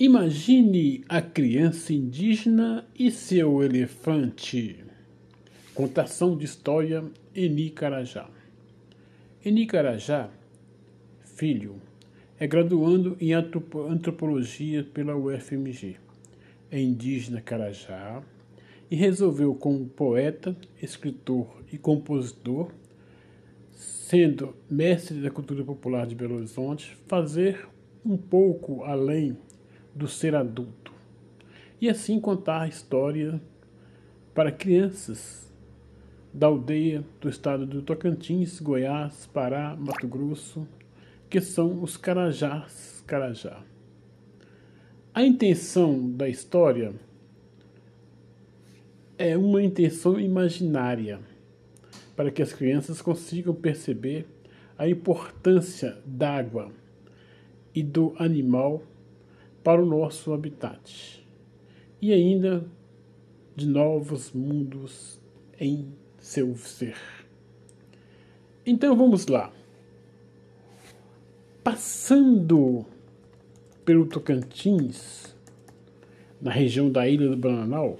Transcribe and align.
Imagine 0.00 1.02
a 1.08 1.20
criança 1.20 1.92
indígena 1.92 2.86
e 2.96 3.10
seu 3.10 3.64
elefante. 3.64 4.84
Contação 5.74 6.36
de 6.36 6.44
história 6.44 7.02
Eni 7.34 7.68
Carajá. 7.68 8.30
Eni 9.44 9.66
Carajá, 9.66 10.30
filho, 11.34 11.82
é 12.38 12.46
graduando 12.46 13.16
em 13.20 13.32
antropologia 13.32 14.84
pela 14.84 15.16
UFMG. 15.16 15.96
É 16.70 16.80
indígena 16.80 17.40
Carajá 17.40 18.22
e 18.88 18.94
resolveu, 18.94 19.52
como 19.52 19.84
poeta, 19.86 20.56
escritor 20.80 21.60
e 21.72 21.76
compositor, 21.76 22.70
sendo 23.72 24.54
mestre 24.70 25.20
da 25.20 25.28
cultura 25.28 25.64
popular 25.64 26.06
de 26.06 26.14
Belo 26.14 26.36
Horizonte, 26.36 26.96
fazer 27.08 27.66
um 28.06 28.16
pouco 28.16 28.84
além 28.84 29.36
do 29.98 30.06
ser 30.06 30.36
adulto 30.36 30.92
e 31.80 31.88
assim 31.88 32.20
contar 32.20 32.62
a 32.62 32.68
história 32.68 33.40
para 34.32 34.52
crianças 34.52 35.52
da 36.32 36.46
aldeia 36.46 37.04
do 37.20 37.28
estado 37.28 37.66
do 37.66 37.82
Tocantins, 37.82 38.60
Goiás, 38.60 39.26
Pará, 39.26 39.76
Mato 39.76 40.06
Grosso, 40.06 40.68
que 41.28 41.40
são 41.40 41.82
os 41.82 41.96
Carajás 41.96 43.02
Carajá. 43.06 43.60
A 45.12 45.24
intenção 45.24 46.08
da 46.10 46.28
história 46.28 46.92
é 49.16 49.36
uma 49.36 49.60
intenção 49.60 50.20
imaginária 50.20 51.18
para 52.14 52.30
que 52.30 52.40
as 52.40 52.52
crianças 52.52 53.02
consigam 53.02 53.52
perceber 53.52 54.26
a 54.76 54.88
importância 54.88 55.98
da 56.06 56.36
água 56.36 56.70
e 57.74 57.82
do 57.82 58.14
animal 58.16 58.82
para 59.68 59.82
o 59.82 59.84
nosso 59.84 60.32
habitat 60.32 61.22
e 62.00 62.10
ainda 62.10 62.64
de 63.54 63.66
novos 63.66 64.32
mundos 64.32 65.20
em 65.60 65.92
seu 66.18 66.56
ser. 66.56 66.96
Então 68.64 68.96
vamos 68.96 69.26
lá. 69.26 69.52
Passando 71.62 72.86
pelo 73.84 74.06
Tocantins, 74.06 75.36
na 76.40 76.50
região 76.50 76.90
da 76.90 77.06
Ilha 77.06 77.28
do 77.28 77.36
Bananal, 77.36 77.98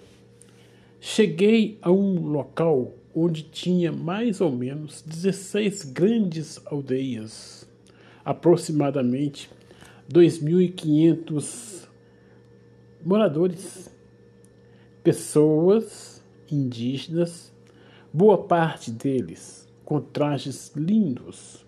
cheguei 0.99 1.77
a 1.83 1.93
um 1.93 2.29
local 2.29 2.95
onde 3.15 3.43
tinha 3.43 3.93
mais 3.93 4.41
ou 4.41 4.51
menos 4.51 5.03
16 5.03 5.85
grandes 5.93 6.59
aldeias, 6.65 7.69
aproximadamente 8.25 9.51
2.500 10.11 11.87
moradores, 13.05 13.91
pessoas 15.03 16.23
indígenas, 16.51 17.53
boa 18.13 18.39
parte 18.45 18.91
deles 18.91 19.69
com 19.85 20.01
trajes 20.01 20.73
lindos, 20.75 21.67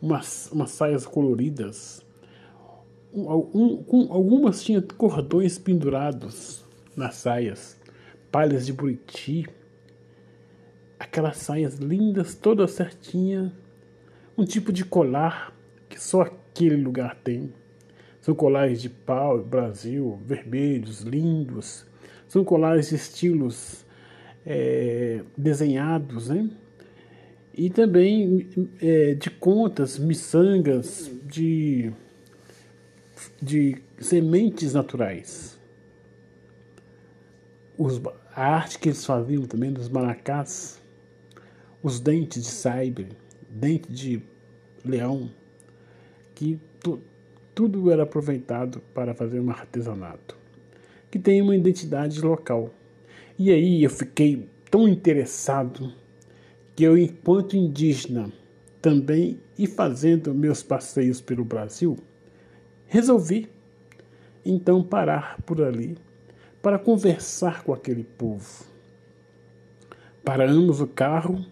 umas, 0.00 0.50
umas 0.52 0.70
saias 0.70 1.06
coloridas, 1.06 2.04
um, 3.12 3.84
um, 3.88 4.12
algumas 4.12 4.62
tinham 4.62 4.82
cordões 4.82 5.58
pendurados 5.58 6.64
nas 6.96 7.16
saias, 7.16 7.76
palhas 8.30 8.66
de 8.66 8.72
buriti, 8.72 9.46
aquelas 10.98 11.38
saias 11.38 11.76
lindas, 11.76 12.34
todas 12.36 12.70
certinhas, 12.70 13.50
um 14.38 14.44
tipo 14.44 14.72
de 14.72 14.84
colar 14.84 15.52
que 15.88 16.00
só 16.00 16.22
aquele 16.22 16.76
lugar 16.76 17.16
tem. 17.16 17.52
São 18.20 18.34
colares 18.34 18.82
de 18.82 18.88
pau, 18.90 19.42
Brasil, 19.42 20.20
vermelhos, 20.26 21.00
lindos. 21.00 21.86
São 22.28 22.44
colares 22.44 22.90
de 22.90 22.96
estilos 22.96 23.84
é, 24.44 25.22
desenhados, 25.36 26.28
né? 26.28 26.50
E 27.54 27.70
também 27.70 28.48
é, 28.80 29.14
de 29.14 29.30
contas, 29.30 29.98
miçangas, 29.98 31.10
de, 31.24 31.92
de 33.40 33.76
sementes 33.98 34.74
naturais. 34.74 35.58
Os, 37.76 38.00
a 38.34 38.54
arte 38.54 38.78
que 38.78 38.90
eles 38.90 39.04
faziam 39.04 39.44
também 39.44 39.72
dos 39.72 39.88
maracás, 39.88 40.80
os 41.82 41.98
dentes 41.98 42.42
de 42.42 42.50
saibre, 42.50 43.08
dente 43.48 43.90
de 43.90 44.22
leão, 44.84 45.30
que 46.34 46.58
tudo 47.60 47.90
era 47.90 48.04
aproveitado 48.04 48.80
para 48.94 49.12
fazer 49.12 49.38
um 49.38 49.50
artesanato, 49.50 50.34
que 51.10 51.18
tem 51.18 51.42
uma 51.42 51.54
identidade 51.54 52.18
local. 52.22 52.70
E 53.38 53.50
aí 53.50 53.84
eu 53.84 53.90
fiquei 53.90 54.48
tão 54.70 54.88
interessado 54.88 55.92
que 56.74 56.84
eu, 56.84 56.96
enquanto 56.96 57.58
indígena, 57.58 58.32
também 58.80 59.38
e 59.58 59.66
fazendo 59.66 60.32
meus 60.32 60.62
passeios 60.62 61.20
pelo 61.20 61.44
Brasil, 61.44 61.98
resolvi 62.86 63.46
então 64.42 64.82
parar 64.82 65.36
por 65.42 65.60
ali 65.60 65.98
para 66.62 66.78
conversar 66.78 67.62
com 67.62 67.74
aquele 67.74 68.04
povo. 68.04 68.64
Paramos 70.24 70.80
o 70.80 70.86
carro, 70.86 71.44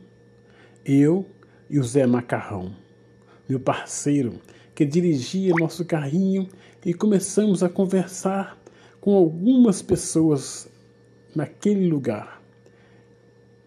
eu 0.86 1.26
e 1.68 1.78
o 1.78 1.84
Zé 1.84 2.06
Macarrão, 2.06 2.74
meu 3.46 3.60
parceiro 3.60 4.40
que 4.78 4.84
dirigia 4.84 5.52
nosso 5.58 5.84
carrinho 5.84 6.46
e 6.86 6.94
começamos 6.94 7.64
a 7.64 7.68
conversar 7.68 8.56
com 9.00 9.16
algumas 9.16 9.82
pessoas 9.82 10.68
naquele 11.34 11.88
lugar 11.88 12.40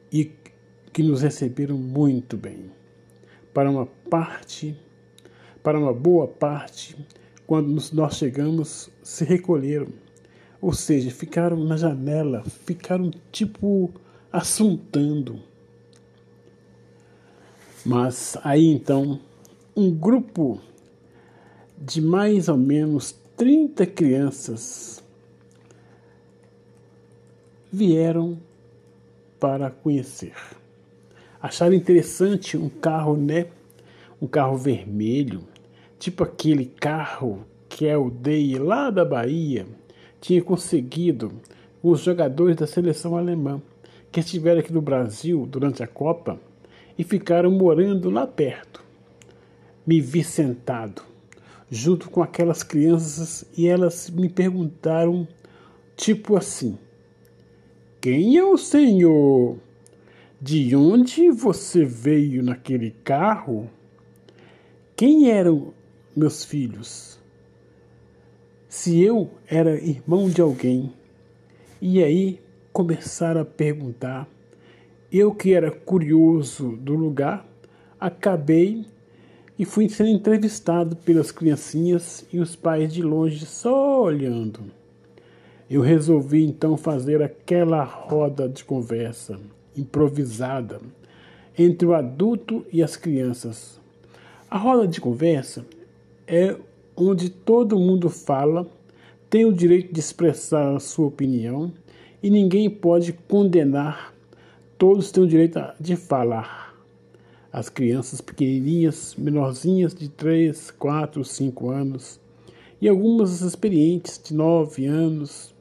e 0.10 0.32
que 0.94 1.04
nos 1.04 1.22
receberam 1.22 1.78
muito 1.78 2.38
bem. 2.38 2.72
Para 3.54 3.70
uma 3.70 3.86
parte, 4.10 4.74
para 5.62 5.78
uma 5.78 5.94
boa 5.94 6.30
parte, 6.30 6.96
quando 7.46 7.78
nós 7.92 8.16
chegamos, 8.16 8.90
se 9.04 9.26
recolheram, 9.26 9.90
ou 10.62 10.72
seja, 10.72 11.12
ficaram 11.12 11.62
na 11.62 11.76
janela, 11.76 12.42
ficaram 12.46 13.12
tipo 13.34 13.92
assuntando. 14.32 15.42
Mas 17.86 18.38
aí 18.46 18.66
então, 18.66 19.20
um 19.76 19.92
grupo 19.92 20.62
de 21.84 22.00
mais 22.00 22.48
ou 22.48 22.58
menos 22.58 23.16
30 23.36 23.88
crianças 23.88 25.04
vieram 27.74 28.38
para 29.40 29.72
conhecer. 29.72 30.36
Acharam 31.42 31.74
interessante 31.74 32.56
um 32.56 32.70
carro, 32.70 33.18
né? 33.18 33.48
Um 34.22 34.28
carro 34.28 34.56
vermelho, 34.58 35.42
tipo 35.98 36.24
aquele 36.24 36.66
carro 36.66 37.44
que 37.68 37.90
a 37.90 37.96
aldeia 37.96 38.62
lá 38.62 38.92
da 38.92 39.04
Bahia 39.04 39.66
tinha 40.20 40.44
conseguido 40.44 41.32
os 41.82 42.02
jogadores 42.02 42.56
da 42.58 42.68
seleção 42.68 43.18
alemã 43.18 43.60
que 44.12 44.20
estiveram 44.20 44.60
aqui 44.60 44.72
no 44.72 44.82
Brasil 44.82 45.48
durante 45.48 45.82
a 45.82 45.88
Copa 45.88 46.40
e 46.96 47.04
ficaram 47.04 47.50
morando 47.50 48.12
lá 48.12 48.28
perto. 48.28 48.84
Me 49.88 50.00
vi 50.00 50.24
sentado 50.24 51.11
junto 51.72 52.10
com 52.10 52.22
aquelas 52.22 52.64
crianças 52.64 53.46
e 53.58 53.66
elas 53.66 54.10
me 54.10 54.28
perguntaram, 54.28 55.26
tipo 55.96 56.36
assim: 56.36 56.78
Quem 58.02 58.38
é 58.38 58.44
o 58.44 58.58
senhor? 58.58 59.58
De 60.40 60.76
onde 60.76 61.30
você 61.32 61.86
veio 61.86 62.44
naquele 62.44 62.92
carro? 63.04 63.70
Quem 64.96 65.32
eram 65.32 65.74
meus 66.16 66.44
filhos? 66.44 67.20
Se 68.68 69.00
eu 69.02 69.30
era 69.48 69.76
irmão 69.76 70.30
de 70.30 70.42
alguém. 70.42 70.92
E 71.80 72.04
aí 72.04 72.40
começaram 72.74 73.42
a 73.42 73.46
perguntar. 73.46 74.28
Eu 75.12 75.34
que 75.34 75.54
era 75.54 75.70
curioso 75.70 76.78
do 76.78 76.96
lugar, 76.96 77.46
acabei 78.00 78.86
e 79.62 79.66
fui 79.66 79.88
sendo 79.88 80.10
entrevistado 80.10 80.96
pelas 80.96 81.32
criancinhas 81.32 82.26
e 82.34 82.40
os 82.40 82.56
pais 82.56 82.92
de 82.92 83.04
longe 83.04 83.46
só 83.46 84.02
olhando. 84.02 84.60
Eu 85.70 85.82
resolvi 85.82 86.44
então 86.44 86.76
fazer 86.76 87.22
aquela 87.22 87.84
roda 87.84 88.50
de 88.50 88.66
conversa 88.66 89.40
improvisada 89.78 90.82
entre 91.56 91.88
o 91.88 91.94
adulto 91.94 92.66
e 92.74 92.82
as 92.82 92.96
crianças. 92.96 93.80
A 94.50 94.58
roda 94.58 94.88
de 94.88 95.00
conversa 95.00 95.64
é 96.26 96.56
onde 96.98 97.30
todo 97.30 97.78
mundo 97.78 98.10
fala, 98.10 98.66
tem 99.30 99.46
o 99.46 99.54
direito 99.54 99.94
de 99.94 100.00
expressar 100.00 100.76
a 100.76 100.80
sua 100.80 101.06
opinião 101.06 101.72
e 102.24 102.32
ninguém 102.32 102.68
pode 102.68 103.14
condenar. 103.14 104.12
Todos 104.76 105.12
têm 105.12 105.24
o 105.24 105.28
direito 105.28 105.60
de 105.80 105.96
falar 105.96 106.71
as 107.52 107.70
crianças 107.70 108.22
pequenininhas, 108.22 109.16
menorzinhas 109.18 109.94
de 109.94 110.08
3, 110.10 110.72
4, 110.72 111.24
5 111.24 111.70
anos, 111.70 112.20
e 112.80 112.88
algumas 112.88 113.42
experientes 113.42 114.20
de 114.24 114.34
nove 114.34 114.86
anos. 114.86 115.54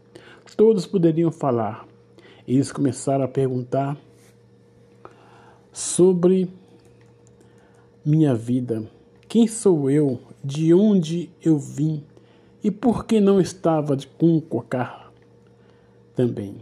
Todos 0.56 0.86
poderiam 0.86 1.30
falar. 1.30 1.86
Eles 2.46 2.72
começaram 2.72 3.24
a 3.24 3.28
perguntar 3.28 3.96
sobre 5.72 6.48
minha 8.04 8.34
vida. 8.34 8.90
Quem 9.28 9.46
sou 9.46 9.90
eu? 9.90 10.18
De 10.42 10.72
onde 10.72 11.30
eu 11.42 11.58
vim? 11.58 12.02
E 12.64 12.70
por 12.70 13.04
que 13.04 13.20
não 13.20 13.40
estava 13.40 13.96
de 13.96 14.06
Cuncocar 14.06 15.12
também? 16.16 16.56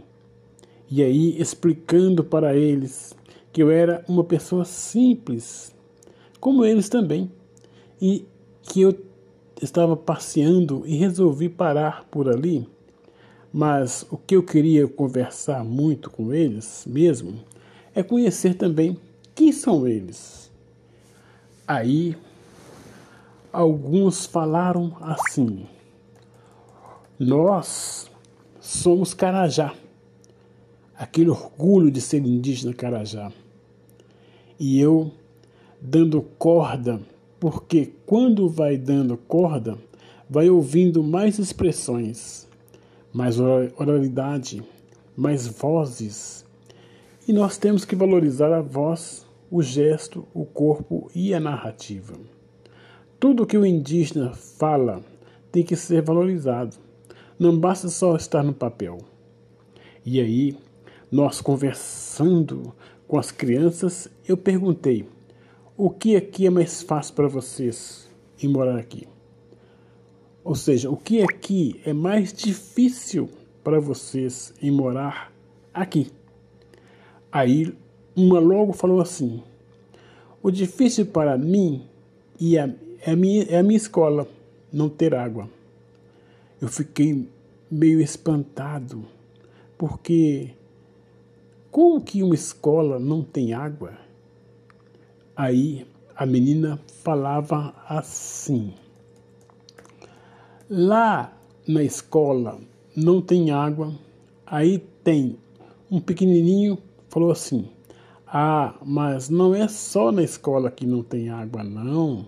E 0.91 1.03
aí, 1.03 1.39
explicando 1.39 2.23
para 2.23 2.55
eles 2.55 3.15
que 3.51 3.61
eu 3.63 3.71
era 3.71 4.03
uma 4.07 4.23
pessoa 4.23 4.65
simples, 4.65 5.75
como 6.39 6.63
eles 6.63 6.89
também, 6.89 7.31
e 8.01 8.25
que 8.63 8.81
eu 8.81 8.95
estava 9.61 9.95
passeando 9.95 10.83
e 10.85 10.95
resolvi 10.95 11.49
parar 11.49 12.05
por 12.05 12.29
ali, 12.29 12.67
mas 13.51 14.05
o 14.09 14.17
que 14.17 14.35
eu 14.35 14.43
queria 14.43 14.87
conversar 14.87 15.63
muito 15.63 16.09
com 16.09 16.33
eles 16.33 16.85
mesmo 16.87 17.39
é 17.95 18.03
conhecer 18.03 18.53
também 18.53 18.97
quem 19.33 19.51
são 19.51 19.87
eles. 19.87 20.51
Aí 21.67 22.15
alguns 23.51 24.25
falaram 24.25 24.95
assim: 25.01 25.65
Nós 27.17 28.09
somos 28.59 29.13
Carajá, 29.13 29.73
aquele 30.95 31.29
orgulho 31.29 31.91
de 31.91 32.01
ser 32.01 32.25
indígena 32.25 32.73
Carajá. 32.73 33.31
E 34.59 34.79
eu 34.79 35.11
dando 35.81 36.21
corda 36.21 36.99
porque 37.39 37.93
quando 38.05 38.49
vai 38.49 38.77
dando 38.77 39.15
corda, 39.15 39.77
vai 40.29 40.49
ouvindo 40.49 41.01
mais 41.01 41.39
expressões, 41.39 42.47
mais 43.13 43.39
oralidade, 43.39 44.61
mais 45.15 45.47
vozes. 45.47 46.45
E 47.25 47.31
nós 47.31 47.57
temos 47.57 47.85
que 47.85 47.95
valorizar 47.95 48.51
a 48.51 48.61
voz, 48.61 49.25
o 49.49 49.63
gesto, 49.63 50.27
o 50.33 50.45
corpo 50.45 51.09
e 51.15 51.33
a 51.33 51.39
narrativa. 51.39 52.15
Tudo 53.17 53.45
que 53.45 53.57
o 53.57 53.65
indígena 53.65 54.33
fala 54.33 55.01
tem 55.51 55.63
que 55.63 55.75
ser 55.75 56.01
valorizado. 56.01 56.75
Não 57.39 57.57
basta 57.57 57.87
só 57.87 58.17
estar 58.17 58.43
no 58.43 58.53
papel. 58.53 58.97
E 60.05 60.19
aí, 60.19 60.57
nós 61.11 61.39
conversando 61.41 62.73
com 63.09 63.17
as 63.17 63.31
crianças, 63.31 64.07
eu 64.27 64.37
perguntei 64.37 65.03
o 65.75 65.89
que 65.89 66.15
aqui 66.15 66.45
é 66.45 66.49
mais 66.51 66.83
fácil 66.83 67.15
para 67.15 67.27
vocês 67.27 68.07
em 68.41 68.47
morar 68.47 68.77
aqui? 68.77 69.07
Ou 70.43 70.53
seja, 70.53 70.91
o 70.91 70.95
que 70.95 71.23
aqui 71.23 71.81
é 71.83 71.91
mais 71.91 72.31
difícil 72.31 73.27
para 73.63 73.79
vocês 73.79 74.53
em 74.61 74.69
morar 74.69 75.33
aqui? 75.73 76.11
Aí 77.31 77.75
uma 78.15 78.39
logo 78.39 78.73
falou 78.73 79.01
assim: 79.01 79.41
o 80.43 80.51
difícil 80.51 81.07
para 81.07 81.35
mim 81.35 81.87
a, 82.39 82.67
é, 83.07 83.11
a 83.11 83.15
minha, 83.15 83.43
é 83.45 83.57
a 83.57 83.63
minha 83.63 83.77
escola 83.77 84.27
não 84.71 84.87
ter 84.87 85.15
água. 85.15 85.49
Eu 86.61 86.67
fiquei 86.67 87.27
meio 87.71 87.99
espantado, 88.01 89.03
porque 89.79 90.51
como 91.71 92.01
que 92.01 92.23
uma 92.23 92.35
escola 92.35 92.99
não 92.99 93.23
tem 93.23 93.53
água? 93.53 93.93
Aí 95.35 95.85
a 96.15 96.25
menina 96.25 96.79
falava 97.03 97.73
assim: 97.87 98.73
Lá 100.69 101.31
na 101.67 101.83
escola 101.83 102.59
não 102.95 103.21
tem 103.21 103.51
água. 103.51 103.93
Aí 104.45 104.79
tem 105.03 105.37
um 105.91 105.99
pequenininho 105.99 106.77
falou 107.09 107.31
assim: 107.31 107.67
Ah, 108.25 108.75
mas 108.85 109.29
não 109.29 109.53
é 109.53 109.67
só 109.67 110.11
na 110.11 110.23
escola 110.23 110.71
que 110.71 110.85
não 110.85 111.03
tem 111.03 111.29
água, 111.29 111.63
não. 111.63 112.25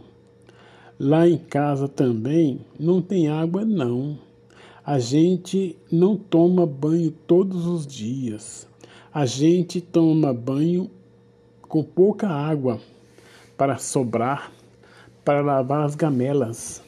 Lá 1.00 1.28
em 1.28 1.38
casa 1.38 1.88
também 1.88 2.62
não 2.80 3.02
tem 3.02 3.28
água, 3.28 3.66
não. 3.66 4.20
A 4.86 5.00
gente 5.00 5.78
não 5.92 6.16
toma 6.16 6.66
banho 6.66 7.12
todos 7.12 7.66
os 7.66 7.86
dias. 7.86 8.68
A 9.14 9.26
gente 9.26 9.82
toma 9.82 10.34
banho 10.34 10.90
com 11.64 11.84
pouca 11.84 12.30
água 12.30 12.80
para 13.58 13.78
sobrar, 13.78 14.54
para 15.26 15.42
lavar 15.42 15.84
as 15.84 15.96
gamelas 15.96 16.82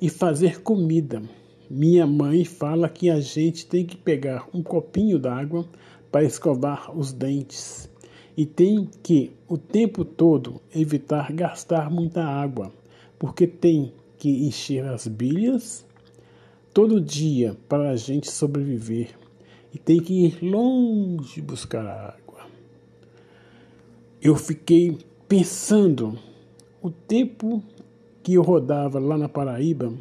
e 0.00 0.08
fazer 0.08 0.62
comida. 0.62 1.22
Minha 1.70 2.08
mãe 2.08 2.44
fala 2.44 2.88
que 2.88 3.08
a 3.08 3.20
gente 3.20 3.66
tem 3.66 3.86
que 3.86 3.96
pegar 3.96 4.48
um 4.52 4.64
copinho 4.64 5.16
d'água 5.16 5.64
para 6.10 6.24
escovar 6.24 6.90
os 6.90 7.12
dentes 7.12 7.88
e 8.36 8.44
tem 8.44 8.90
que 9.00 9.30
o 9.46 9.56
tempo 9.56 10.04
todo 10.04 10.60
evitar 10.74 11.32
gastar 11.32 11.88
muita 11.88 12.24
água, 12.24 12.72
porque 13.16 13.46
tem 13.46 13.92
que 14.18 14.44
encher 14.44 14.84
as 14.86 15.06
bilhas 15.06 15.86
todo 16.72 17.00
dia 17.00 17.56
para 17.68 17.90
a 17.90 17.96
gente 17.96 18.28
sobreviver 18.28 19.14
e 19.74 19.78
tem 19.78 20.00
que 20.00 20.26
ir 20.26 20.38
longe 20.40 21.42
buscar 21.42 21.84
água. 21.84 22.46
Eu 24.22 24.36
fiquei 24.36 24.96
pensando 25.28 26.16
o 26.80 26.90
tempo 26.90 27.60
que 28.22 28.34
eu 28.34 28.42
rodava 28.42 29.00
lá 29.00 29.18
na 29.18 29.28
Paraíba, 29.28 29.92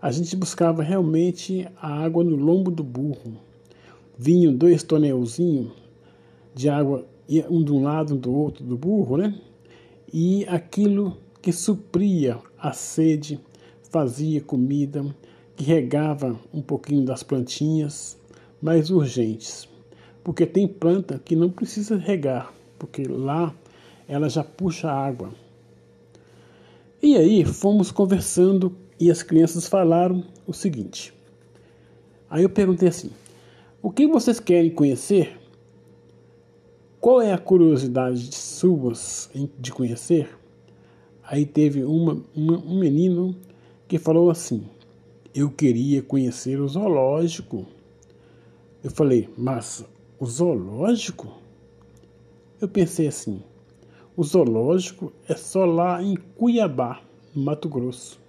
a 0.00 0.10
gente 0.12 0.36
buscava 0.36 0.82
realmente 0.82 1.68
a 1.80 1.88
água 1.88 2.22
no 2.22 2.36
lombo 2.36 2.70
do 2.70 2.84
burro. 2.84 3.36
Vinham 4.16 4.54
dois 4.54 4.82
tonelzinhos 4.82 5.72
de 6.54 6.68
água, 6.68 7.04
um 7.50 7.64
de 7.64 7.72
um 7.72 7.82
lado, 7.82 8.14
um 8.14 8.16
do 8.16 8.32
outro 8.32 8.64
do 8.64 8.76
burro, 8.76 9.16
né? 9.16 9.38
E 10.12 10.44
aquilo 10.46 11.16
que 11.40 11.52
supria 11.52 12.38
a 12.58 12.72
sede, 12.72 13.40
fazia 13.90 14.40
comida, 14.40 15.04
que 15.56 15.64
regava 15.64 16.38
um 16.52 16.62
pouquinho 16.62 17.04
das 17.04 17.22
plantinhas 17.22 18.18
mais 18.62 18.90
urgentes. 18.90 19.68
Porque 20.22 20.46
tem 20.46 20.68
planta 20.68 21.20
que 21.22 21.34
não 21.34 21.50
precisa 21.50 21.96
regar, 21.96 22.54
porque 22.78 23.02
lá 23.04 23.52
ela 24.06 24.28
já 24.28 24.44
puxa 24.44 24.90
água. 24.90 25.30
E 27.02 27.16
aí 27.16 27.44
fomos 27.44 27.90
conversando 27.90 28.76
e 29.00 29.10
as 29.10 29.22
crianças 29.22 29.66
falaram 29.66 30.24
o 30.46 30.52
seguinte. 30.52 31.12
Aí 32.30 32.44
eu 32.44 32.48
perguntei 32.48 32.88
assim: 32.88 33.10
o 33.82 33.90
que 33.90 34.06
vocês 34.06 34.38
querem 34.38 34.70
conhecer? 34.70 35.36
Qual 37.00 37.20
é 37.20 37.32
a 37.32 37.38
curiosidade 37.38 38.32
suas 38.32 39.28
de 39.58 39.72
conhecer? 39.72 40.38
Aí 41.24 41.44
teve 41.44 41.82
uma, 41.82 42.22
uma, 42.32 42.58
um 42.58 42.78
menino 42.78 43.34
que 43.88 43.98
falou 43.98 44.30
assim: 44.30 44.62
Eu 45.34 45.50
queria 45.50 46.00
conhecer 46.00 46.60
o 46.60 46.68
zoológico. 46.68 47.66
Eu 48.82 48.90
falei, 48.90 49.28
mas 49.38 49.84
o 50.18 50.26
zoológico? 50.26 51.38
Eu 52.60 52.66
pensei 52.68 53.06
assim: 53.06 53.40
o 54.16 54.24
zoológico 54.24 55.12
é 55.28 55.36
só 55.36 55.64
lá 55.64 56.02
em 56.02 56.16
Cuiabá, 56.36 57.00
no 57.32 57.44
Mato 57.44 57.68
Grosso. 57.68 58.20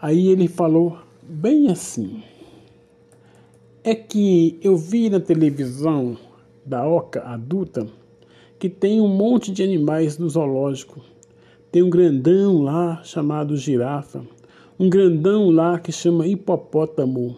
Aí 0.00 0.28
ele 0.28 0.48
falou 0.48 0.98
bem 1.22 1.70
assim: 1.70 2.22
É 3.84 3.94
que 3.94 4.58
eu 4.62 4.74
vi 4.74 5.10
na 5.10 5.20
televisão 5.20 6.16
da 6.64 6.86
Oca 6.88 7.22
adulta 7.22 7.86
que 8.58 8.70
tem 8.70 9.02
um 9.02 9.08
monte 9.08 9.52
de 9.52 9.62
animais 9.62 10.16
no 10.16 10.30
zoológico. 10.30 11.00
Tem 11.70 11.82
um 11.82 11.90
grandão 11.90 12.62
lá 12.62 13.02
chamado 13.04 13.54
girafa, 13.54 14.24
um 14.80 14.88
grandão 14.88 15.50
lá 15.50 15.78
que 15.78 15.92
chama 15.92 16.26
hipopótamo 16.26 17.36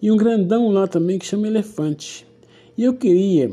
e 0.00 0.10
um 0.10 0.16
grandão 0.16 0.70
lá 0.70 0.86
também 0.86 1.18
que 1.18 1.26
chama 1.26 1.46
elefante. 1.46 2.26
E 2.76 2.84
eu 2.84 2.94
queria 2.94 3.52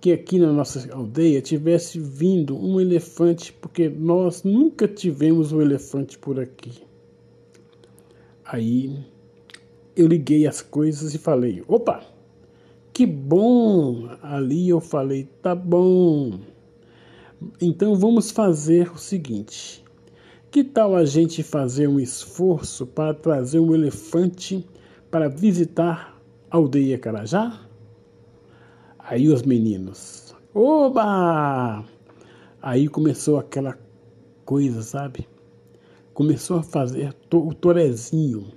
que 0.00 0.12
aqui 0.12 0.38
na 0.38 0.52
nossa 0.52 0.92
aldeia 0.92 1.42
tivesse 1.42 2.00
vindo 2.00 2.56
um 2.56 2.80
elefante, 2.80 3.52
porque 3.52 3.88
nós 3.88 4.42
nunca 4.42 4.88
tivemos 4.88 5.52
um 5.52 5.60
elefante 5.60 6.18
por 6.18 6.40
aqui. 6.40 6.72
Aí 8.44 8.98
eu 9.94 10.06
liguei 10.06 10.46
as 10.46 10.62
coisas 10.62 11.14
e 11.14 11.18
falei: 11.18 11.62
opa, 11.68 12.02
que 12.92 13.06
bom! 13.06 14.08
Ali 14.22 14.68
eu 14.68 14.80
falei: 14.80 15.28
tá 15.42 15.54
bom. 15.54 16.40
Então 17.60 17.94
vamos 17.94 18.30
fazer 18.30 18.90
o 18.90 18.98
seguinte: 18.98 19.84
que 20.50 20.64
tal 20.64 20.96
a 20.96 21.04
gente 21.04 21.42
fazer 21.42 21.88
um 21.88 22.00
esforço 22.00 22.86
para 22.86 23.14
trazer 23.14 23.60
um 23.60 23.74
elefante 23.74 24.66
para 25.10 25.28
visitar 25.28 26.16
a 26.50 26.56
aldeia 26.56 26.98
Carajá? 26.98 27.60
Aí 28.98 29.28
os 29.28 29.42
meninos, 29.42 30.34
oba! 30.54 31.84
Aí 32.62 32.88
começou 32.88 33.38
aquela 33.38 33.78
coisa, 34.44 34.82
sabe? 34.82 35.26
começou 36.20 36.58
a 36.58 36.62
fazer 36.62 37.16
o 37.32 37.54
torezinho, 37.54 38.48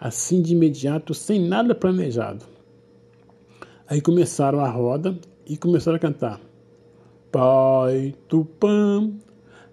assim 0.00 0.42
de 0.42 0.54
imediato, 0.54 1.14
sem 1.14 1.40
nada 1.40 1.72
planejado. 1.72 2.44
Aí 3.86 4.00
começaram 4.00 4.58
a 4.58 4.68
roda 4.68 5.16
e 5.46 5.56
começaram 5.56 5.94
a 5.96 6.00
cantar. 6.00 6.40
Pai 7.30 8.12
Tupã, 8.26 9.08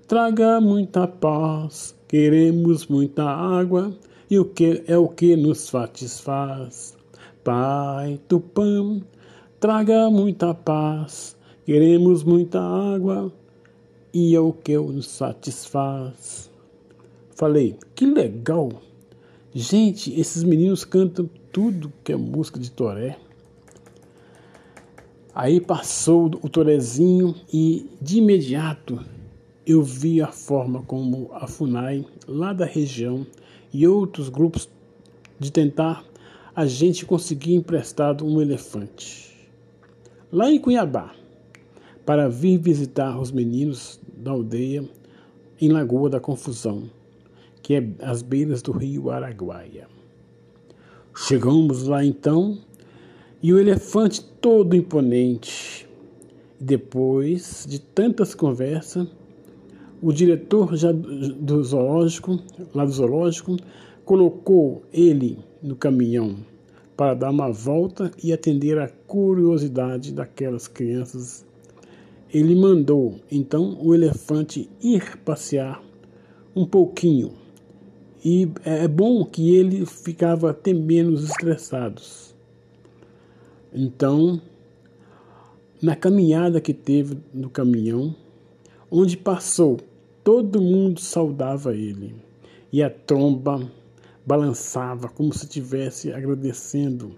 traga 0.08 0.62
muita 0.62 1.08
paz, 1.08 1.96
queremos 2.08 2.86
muita 2.86 3.24
água, 3.24 3.92
e 4.30 4.38
o 4.40 4.46
que 4.46 4.84
é 4.88 4.98
o 4.98 5.08
que 5.08 5.36
nos 5.36 5.60
satisfaz. 5.60 6.98
Pai 7.44 8.20
Tupã, 8.28 9.02
traga 9.60 10.10
muita 10.10 10.54
paz, 10.54 11.38
queremos 11.66 12.24
muita 12.24 12.60
água, 12.60 13.32
e 14.14 14.36
é 14.36 14.40
o 14.40 14.52
que 14.52 14.78
nos 14.78 15.08
satisfaz. 15.08 16.50
Falei, 17.32 17.78
que 17.96 18.06
legal! 18.06 18.70
Gente, 19.54 20.20
esses 20.20 20.44
meninos 20.44 20.84
cantam 20.84 21.30
tudo 21.52 21.94
que 22.04 22.12
é 22.12 22.16
música 22.16 22.60
de 22.60 22.72
Toré. 22.72 23.18
Aí 25.34 25.62
passou 25.62 26.26
o 26.42 26.50
Torezinho 26.50 27.36
e 27.54 27.90
de 28.02 28.18
imediato 28.18 29.00
eu 29.68 29.84
vi 29.84 30.22
a 30.22 30.32
forma 30.32 30.82
como 30.84 31.30
a 31.34 31.46
FUNAI, 31.46 32.06
lá 32.26 32.54
da 32.54 32.66
região, 32.66 33.28
e 33.78 33.88
outros 33.88 34.28
grupos 34.28 34.68
de 35.40 35.52
tentar 35.52 36.04
a 36.56 36.66
gente 36.66 37.06
conseguir 37.06 37.54
emprestado 37.54 38.26
um 38.26 38.42
elefante. 38.42 39.48
Lá 40.32 40.50
em 40.50 40.60
Cuiabá, 40.60 41.14
para 42.04 42.28
vir 42.28 42.58
visitar 42.58 43.20
os 43.20 43.32
meninos 43.32 44.00
da 44.18 44.32
aldeia 44.32 44.84
em 45.62 45.70
Lagoa 45.70 46.10
da 46.10 46.20
Confusão, 46.20 46.90
que 47.62 47.76
é 47.76 47.88
às 48.02 48.24
beiras 48.24 48.64
do 48.64 48.72
rio 48.72 49.12
Araguaia. 49.12 49.88
Chegamos 51.16 51.84
lá 51.84 52.04
então 52.04 52.58
e 53.44 53.54
o 53.54 53.60
elefante 53.60 54.24
todo 54.42 54.76
imponente. 54.76 55.88
Depois 56.60 57.64
de 57.70 57.78
tantas 57.78 58.34
conversas, 58.34 59.08
o 60.02 60.12
diretor 60.12 60.76
já 60.76 60.92
do 60.92 61.64
zoológico, 61.64 62.40
lá 62.74 62.86
do 62.86 62.92
zoológico, 62.92 63.58
colocou 64.06 64.84
ele 64.94 65.40
no 65.62 65.76
caminhão 65.76 66.38
para 66.96 67.14
dar 67.14 67.30
uma 67.30 67.52
volta 67.52 68.12
e 68.24 68.34
atender 68.34 68.78
a 68.80 68.88
curiosidade 68.88 70.14
daquelas 70.14 70.68
crianças. 70.68 71.46
Ele 72.34 72.56
mandou 72.56 73.20
então 73.32 73.78
o 73.82 73.94
elefante 73.94 74.70
ir 74.82 75.18
passear 75.20 75.82
um 76.56 76.66
pouquinho. 76.66 77.34
E 78.26 78.50
é 78.66 78.88
bom 78.88 79.24
que 79.24 79.56
ele 79.56 79.86
ficava 79.86 80.50
até 80.50 80.74
menos 80.74 81.24
estressados. 81.24 82.36
Então, 83.72 84.42
na 85.82 85.96
caminhada 85.96 86.60
que 86.60 86.74
teve 86.74 87.18
no 87.32 87.50
caminhão, 87.50 88.16
onde 88.90 89.16
passou, 89.16 89.78
todo 90.28 90.62
mundo 90.62 91.00
saudava 91.00 91.74
ele, 91.74 92.14
e 92.70 92.84
a 92.84 92.90
tromba 92.90 93.66
balançava 94.26 95.08
como 95.08 95.34
se 95.34 95.46
estivesse 95.46 96.12
agradecendo. 96.12 97.16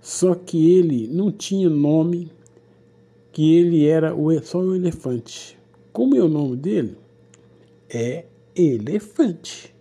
Só 0.00 0.34
que 0.34 0.72
ele 0.72 1.06
não 1.06 1.30
tinha 1.30 1.70
nome, 1.70 2.32
que 3.30 3.54
ele 3.54 3.86
era 3.86 4.12
só 4.42 4.58
o 4.58 4.74
elefante. 4.74 5.56
Como 5.92 6.16
é 6.16 6.20
o 6.20 6.26
nome 6.26 6.56
dele? 6.56 6.98
É 7.88 8.24
Elefante. 8.56 9.72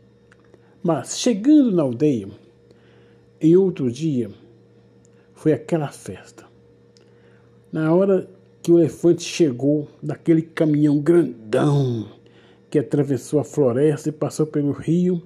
Mas 0.83 1.17
chegando 1.17 1.71
na 1.71 1.81
aldeia, 1.81 2.29
em 3.41 3.55
outro 3.55 3.91
dia, 3.91 4.29
foi 5.33 5.51
aquela 5.51 5.87
festa. 5.87 6.45
Na 7.71 7.91
hora 7.91 8.29
que 8.61 8.71
o 8.71 8.77
elefante 8.77 9.23
chegou 9.23 9.87
daquele 9.99 10.43
caminhão 10.43 10.99
grandão 10.99 12.20
que 12.71 12.79
atravessou 12.79 13.41
a 13.41 13.43
floresta 13.43 14.07
e 14.07 14.13
passou 14.13 14.47
pelo 14.47 14.71
rio, 14.71 15.21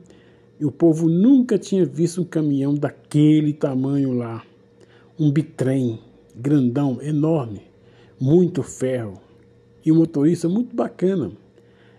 e 0.60 0.66
o 0.66 0.72
povo 0.72 1.08
nunca 1.08 1.60
tinha 1.60 1.86
visto 1.86 2.22
um 2.22 2.26
caminhão 2.26 2.74
daquele 2.74 3.54
tamanho 3.54 4.14
lá. 4.14 4.44
Um 5.18 5.32
bitrem 5.32 6.00
grandão, 6.36 7.00
enorme, 7.02 7.62
muito 8.20 8.64
ferro, 8.64 9.22
e 9.86 9.92
um 9.92 9.96
motorista 9.96 10.50
muito 10.50 10.76
bacana. 10.76 11.32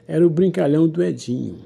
Era 0.08 0.26
o 0.26 0.30
brincalhão 0.30 0.88
do 0.88 1.00
Edinho. 1.00 1.60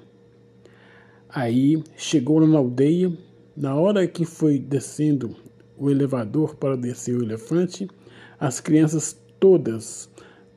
Aí 1.26 1.82
chegou 1.96 2.46
na 2.46 2.58
aldeia, 2.58 3.10
na 3.56 3.74
hora 3.74 4.06
que 4.06 4.26
foi 4.26 4.58
descendo 4.58 5.34
o 5.78 5.90
elevador 5.90 6.54
para 6.54 6.76
descer 6.76 7.16
o 7.16 7.22
elefante, 7.22 7.88
as 8.38 8.60
crianças 8.60 9.18
todas 9.38 10.10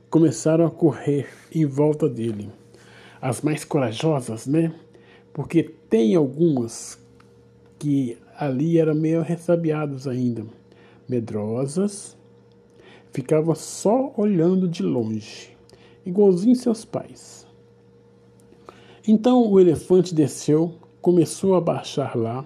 começaram 0.09 0.65
a 0.65 0.71
correr 0.71 1.27
em 1.53 1.65
volta 1.65 2.09
dele. 2.09 2.49
As 3.25 3.41
mais 3.41 3.63
corajosas, 3.63 4.45
né? 4.47 4.75
Porque 5.31 5.63
tem 5.63 6.13
algumas 6.13 6.99
que 7.79 8.17
ali 8.37 8.77
eram 8.77 8.93
meio 8.93 9.21
ressabiados 9.21 10.09
ainda, 10.09 10.45
medrosas, 11.07 12.17
ficavam 13.13 13.55
só 13.55 14.13
olhando 14.17 14.67
de 14.67 14.83
longe, 14.83 15.55
igualzinho 16.05 16.53
seus 16.53 16.83
pais. 16.83 17.47
Então 19.07 19.49
o 19.49 19.57
elefante 19.57 20.13
desceu, 20.13 20.73
começou 21.01 21.55
a 21.55 21.61
baixar 21.61 22.17
lá, 22.17 22.45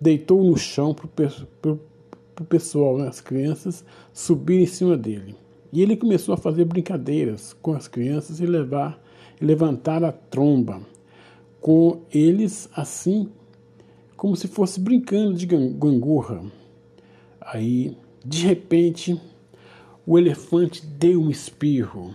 deitou 0.00 0.42
no 0.42 0.56
chão 0.56 0.94
para 0.94 1.72
o 2.40 2.44
pessoal, 2.46 2.96
né, 2.96 3.08
as 3.08 3.20
crianças, 3.20 3.84
subir 4.10 4.62
em 4.62 4.66
cima 4.66 4.96
dele. 4.96 5.36
E 5.70 5.82
ele 5.82 5.98
começou 5.98 6.32
a 6.32 6.38
fazer 6.38 6.64
brincadeiras 6.64 7.52
com 7.60 7.74
as 7.74 7.86
crianças 7.86 8.40
e 8.40 8.46
levar, 8.46 8.98
levantar 9.40 10.04
a 10.04 10.12
tromba 10.12 10.80
com 11.60 12.02
eles 12.12 12.68
assim, 12.74 13.28
como 14.16 14.36
se 14.36 14.48
fosse 14.48 14.80
brincando 14.80 15.34
de 15.34 15.46
gangorra. 15.46 16.44
Aí, 17.40 17.96
de 18.24 18.46
repente, 18.46 19.20
o 20.06 20.18
elefante 20.18 20.84
deu 20.86 21.20
um 21.22 21.30
espirro. 21.30 22.14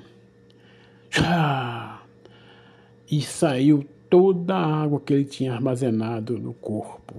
E 3.11 3.21
saiu 3.21 3.83
toda 4.09 4.55
a 4.55 4.81
água 4.83 4.99
que 4.99 5.13
ele 5.13 5.25
tinha 5.25 5.53
armazenado 5.53 6.37
no 6.37 6.53
corpo. 6.53 7.15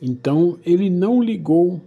Então 0.00 0.58
ele 0.64 0.88
não 0.88 1.22
ligou 1.22 1.80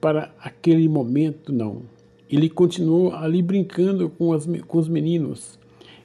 para 0.00 0.32
aquele 0.40 0.88
momento, 0.88 1.52
não. 1.52 1.82
Ele 2.30 2.48
continuou 2.48 3.14
ali 3.14 3.42
brincando 3.42 4.08
com, 4.10 4.32
as, 4.32 4.46
com 4.66 4.78
os 4.78 4.88
meninos. 4.88 5.58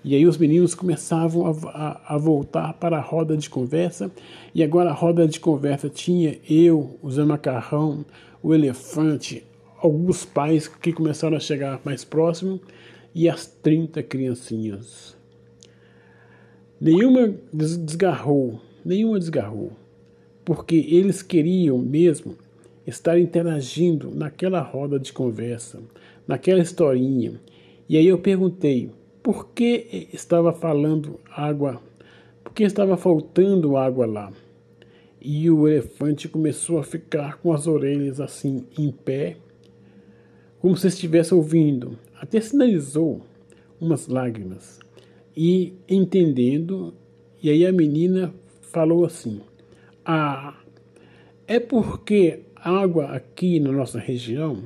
E 0.04 0.16
aí 0.16 0.28
os 0.28 0.38
meninos 0.38 0.76
começavam 0.76 1.46
a, 1.46 1.52
a, 1.70 2.16
a, 2.16 2.18
voltar 2.18 2.74
para 2.74 2.98
a 2.98 3.02
roda 3.02 3.38
de 3.38 3.50
conversa. 3.50 4.12
E 4.54 4.62
agora 4.62 4.90
a 4.90 4.94
roda 4.94 5.26
de 5.28 5.40
conversa 5.40 5.90
tinha 5.90 6.38
eu, 6.50 7.00
o 7.02 7.10
Zé 7.10 7.24
Macarrão, 7.24 8.06
o 8.42 8.54
elefante, 8.54 9.44
alguns 9.78 10.26
pais 10.26 10.68
que 10.68 10.92
começaram 10.92 11.38
a 11.38 11.40
chegar 11.40 11.80
mais 11.86 12.04
próximo 12.04 12.60
e 13.16 13.30
as 13.30 13.46
30 13.46 14.04
criancinhas. 14.04 15.16
Nenhuma 16.80 17.34
desgarrou, 17.54 18.60
nenhuma 18.84 19.18
desgarrou, 19.18 19.72
porque 20.44 20.76
eles 20.76 21.22
queriam 21.22 21.78
mesmo 21.78 22.36
estar 22.86 23.18
interagindo 23.18 24.12
naquela 24.14 24.60
roda 24.60 25.00
de 25.00 25.14
conversa, 25.14 25.80
naquela 26.28 26.62
historinha. 26.62 27.40
E 27.88 27.98
aí 27.98 28.06
eu 28.06 28.18
perguntei 28.18 28.92
por 29.24 29.48
que 29.50 30.10
estava 30.12 30.52
falando 30.52 31.18
água, 31.32 31.82
por 32.44 32.54
que 32.54 32.64
estava 32.64 32.98
faltando 32.98 33.78
água 33.78 34.06
lá. 34.06 34.32
E 35.22 35.50
o 35.50 35.66
elefante 35.66 36.28
começou 36.28 36.78
a 36.78 36.84
ficar 36.84 37.38
com 37.38 37.54
as 37.54 37.66
orelhas 37.66 38.20
assim 38.20 38.68
em 38.78 38.92
pé, 38.92 39.38
como 40.60 40.76
se 40.76 40.88
estivesse 40.88 41.34
ouvindo. 41.34 41.98
Até 42.20 42.42
sinalizou 42.42 43.22
umas 43.80 44.08
lágrimas. 44.08 44.80
E 45.36 45.74
entendendo, 45.88 46.94
e 47.42 47.50
aí 47.50 47.66
a 47.66 47.72
menina 47.72 48.34
falou 48.62 49.06
assim: 49.06 49.40
Ah, 50.04 50.60
é 51.48 51.60
porque 51.62 52.42
água 52.56 53.06
aqui 53.06 53.62
na 53.62 53.72
nossa 53.72 54.00
região, 54.00 54.64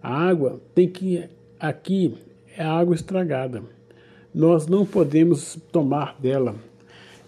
a 0.00 0.14
água 0.14 0.60
tem 0.72 0.88
que 0.88 1.28
aqui 1.58 2.14
é 2.56 2.62
água 2.62 2.94
estragada. 2.94 3.77
Nós 4.34 4.66
não 4.66 4.84
podemos 4.84 5.58
tomar 5.72 6.16
dela. 6.20 6.54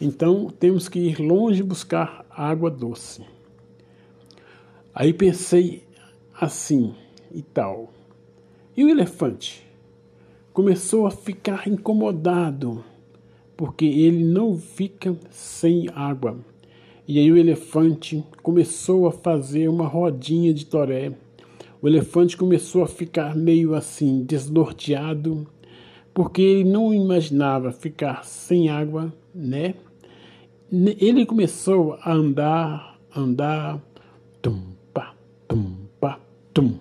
Então 0.01 0.49
temos 0.49 0.89
que 0.89 0.99
ir 0.99 1.19
longe 1.19 1.63
buscar 1.63 2.25
água 2.31 2.71
doce. 2.71 3.25
Aí 4.95 5.13
pensei 5.13 5.83
assim 6.39 6.95
e 7.33 7.43
tal. 7.43 7.91
E 8.77 8.85
o 8.85 8.89
elefante? 8.89 9.67
Começou 10.53 11.07
a 11.07 11.11
ficar 11.11 11.69
incomodado, 11.69 12.85
porque 13.57 13.85
ele 13.85 14.25
não 14.25 14.57
fica 14.59 15.17
sem 15.31 15.87
água. 15.95 16.39
E 17.07 17.19
aí 17.19 17.31
o 17.31 17.37
elefante 17.37 18.25
começou 18.43 19.07
a 19.07 19.13
fazer 19.13 19.69
uma 19.69 19.87
rodinha 19.87 20.53
de 20.53 20.67
toré. 20.67 21.13
O 21.83 21.89
elefante 21.89 22.37
começou 22.37 22.83
a 22.83 22.87
ficar 22.87 23.35
meio 23.35 23.75
assim 23.75 24.23
desnorteado, 24.23 25.47
porque 26.13 26.43
ele 26.43 26.65
não 26.65 26.93
imaginava 26.93 27.73
ficar 27.73 28.25
sem 28.25 28.69
água, 28.69 29.13
né? 29.35 29.75
Ele 30.71 31.27
começou 31.27 31.99
a 32.03 32.13
andar, 32.13 32.99
andar, 33.15 33.81
tum, 34.41 34.61
pá, 34.93 35.15
tum, 35.49 35.75
pá, 36.01 36.21
tum, 36.55 36.79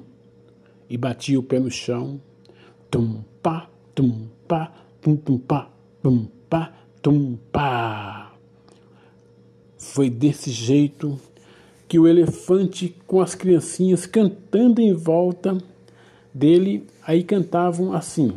e 0.90 0.98
batia 0.98 1.40
o 1.40 1.44
pé 1.44 1.60
no 1.60 1.72
chão, 1.72 2.20
tum, 2.92 3.24
pá, 3.42 3.70
tum, 3.96 4.28
pá, 4.48 4.72
tum, 5.02 5.16
tum, 5.16 5.38
pá, 5.38 5.70
tum, 6.04 6.28
pá, 6.50 6.74
tum, 7.02 7.38
pá. 7.52 8.34
Foi 9.78 10.10
desse 10.10 10.52
jeito 10.52 11.20
que 11.88 11.98
o 11.98 12.08
elefante, 12.08 12.96
com 13.08 13.22
as 13.22 13.34
criancinhas 13.34 14.06
cantando 14.06 14.82
em 14.82 14.94
volta 14.94 15.58
dele, 16.32 16.86
aí 17.02 17.24
cantavam 17.24 17.94
assim: 17.94 18.34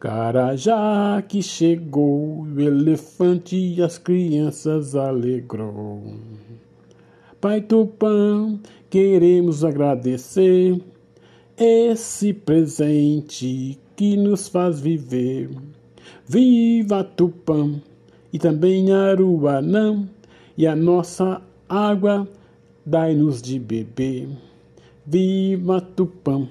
Carajá 0.00 1.22
que 1.28 1.42
chegou, 1.42 2.40
o 2.40 2.58
elefante 2.58 3.54
e 3.54 3.82
as 3.82 3.98
crianças 3.98 4.94
alegrou. 4.94 6.14
Pai 7.38 7.60
Tupã, 7.60 8.58
queremos 8.88 9.62
agradecer 9.62 10.80
esse 11.54 12.32
presente 12.32 13.78
que 13.94 14.16
nos 14.16 14.48
faz 14.48 14.80
viver. 14.80 15.50
Viva 16.26 17.04
Tupã 17.04 17.78
e 18.32 18.38
também 18.38 18.90
Aruanã 18.90 20.08
e 20.56 20.66
a 20.66 20.74
nossa 20.74 21.42
água 21.68 22.26
dai-nos 22.86 23.42
de 23.42 23.58
beber. 23.58 24.30
Viva 25.04 25.78
Tupã 25.78 26.48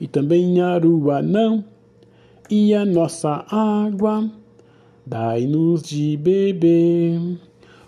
e 0.00 0.08
também 0.08 0.62
Aruanã, 0.62 1.62
e 2.50 2.74
a 2.74 2.84
nossa 2.84 3.44
água 3.50 4.30
dai-nos 5.04 5.82
de 5.82 6.16
beber. 6.16 7.38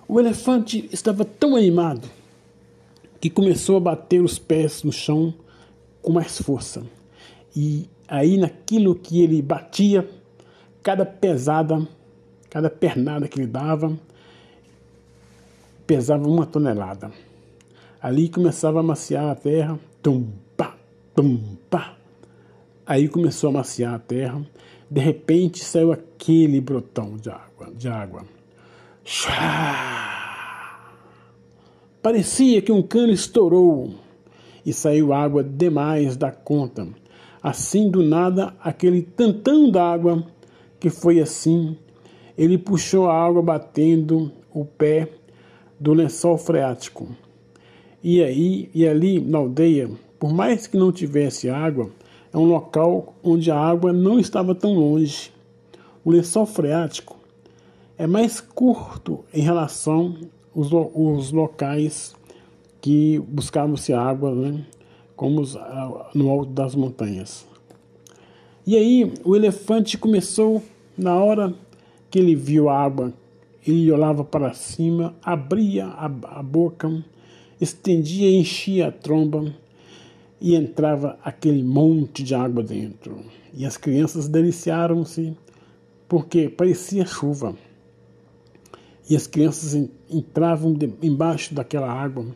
O 0.07 0.19
elefante 0.21 0.89
estava 0.93 1.25
tão 1.25 1.57
animado 1.57 2.09
que 3.21 3.31
começou 3.31 3.77
a 3.77 3.81
bater 3.81 4.23
os 4.23 4.39
pés 4.39 4.83
no 4.83 4.93
chão 4.93 5.33
com 6.03 6.13
mais 6.13 6.41
força. 6.41 6.83
E 7.55 7.89
aí, 8.09 8.37
naquilo 8.37 8.95
que 8.95 9.23
ele 9.23 9.43
batia, 9.43 10.09
cada 10.83 11.05
pesada, 11.05 11.87
cada 12.49 12.71
pernada 12.71 13.29
que 13.29 13.39
ele 13.39 13.47
dava, 13.47 13.99
pesava 15.87 16.27
uma 16.27 16.47
tonelada. 16.47 17.11
Ali 18.01 18.29
começava 18.29 18.81
a 18.81 18.83
maciar 18.83 19.31
a 19.31 19.35
terra, 19.35 19.79
tum, 20.03 20.27
pá, 20.57 20.77
tum, 21.15 21.39
pá. 21.69 22.00
Aí 22.91 23.07
começou 23.07 23.51
a 23.51 23.53
maciar 23.53 23.95
a 23.95 24.01
terra. 24.01 24.45
De 24.91 25.01
repente 25.01 25.65
saiu 25.65 25.93
aquele 25.93 26.61
brotão 26.61 27.17
de 27.17 27.31
água, 27.31 27.73
de 27.73 27.87
água. 27.87 28.25
Parecia 32.03 32.61
que 32.61 32.73
um 32.73 32.83
cano 32.83 33.13
estourou 33.13 33.95
e 34.67 34.73
saiu 34.73 35.13
água 35.13 35.45
demais 35.45 36.17
da 36.17 36.33
conta. 36.33 36.89
Assim 37.41 37.89
do 37.89 38.03
nada, 38.03 38.57
aquele 38.61 39.03
tantão 39.03 39.71
d'água 39.71 40.27
que 40.81 40.91
foi 40.91 41.21
assim, 41.21 41.77
ele 42.37 42.59
puxou 42.59 43.09
a 43.09 43.15
água 43.15 43.41
batendo 43.41 44.33
o 44.53 44.65
pé 44.65 45.09
do 45.79 45.93
lençol 45.93 46.37
freático. 46.37 47.07
E 48.03 48.21
aí 48.21 48.69
e 48.75 48.85
ali 48.85 49.21
na 49.21 49.39
aldeia, 49.39 49.89
por 50.19 50.33
mais 50.33 50.67
que 50.67 50.77
não 50.77 50.91
tivesse 50.91 51.49
água, 51.49 51.89
é 52.33 52.37
um 52.39 52.45
local 52.45 53.15
onde 53.23 53.51
a 53.51 53.59
água 53.59 53.93
não 53.93 54.19
estava 54.19 54.55
tão 54.55 54.75
longe. 54.75 55.33
O 56.05 56.11
lençol 56.11 56.47
freático 56.47 57.17
é 57.99 58.07
mais 58.07 58.41
curto 58.41 59.25
em 59.33 59.41
relação 59.41 60.17
aos, 60.55 60.71
os 60.73 61.33
locais 61.33 62.15
que 62.81 63.19
buscavam-se 63.29 63.93
água, 63.93 64.35
né, 64.35 64.65
como 65.15 65.41
os, 65.41 65.57
no 66.15 66.31
alto 66.31 66.53
das 66.53 66.75
montanhas. 66.75 67.47
E 68.67 68.77
aí 68.77 69.13
o 69.25 69.37
elefante 69.37 69.99
começou, 69.99 70.63
na 70.97 71.15
hora 71.17 71.55
que 72.11 72.19
ele 72.19 72.35
viu 72.35 72.69
a 72.69 72.79
água 72.79 73.13
ele 73.67 73.91
olhava 73.93 74.25
para 74.25 74.55
cima, 74.55 75.15
abria 75.23 75.87
a, 75.87 76.07
a 76.07 76.43
boca, 76.43 77.05
estendia 77.61 78.29
e 78.29 78.37
enchia 78.37 78.89
a 78.89 78.93
tromba 78.93 79.55
e 80.41 80.55
entrava 80.55 81.19
aquele 81.23 81.63
monte 81.63 82.23
de 82.23 82.35
água 82.35 82.63
dentro. 82.63 83.21
E 83.53 83.67
as 83.67 83.77
crianças 83.77 84.29
deliciaram-se 84.29 85.37
porque 86.09 86.49
parecia 86.49 87.05
chuva. 87.05 87.55
E 89.09 89.17
as 89.17 89.27
crianças 89.27 89.89
entravam 90.09 90.77
embaixo 91.03 91.55
daquela 91.55 91.93
água 91.93 92.27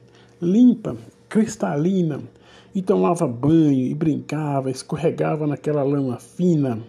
limpa, 0.40 0.96
cristalina, 1.28 2.20
e 2.74 2.82
tomava 2.82 3.26
banho 3.26 3.86
e 3.86 3.94
brincava, 3.94 4.70
escorregava 4.70 5.46
naquela 5.46 5.82
lama 5.82 6.18
fina. 6.18 6.80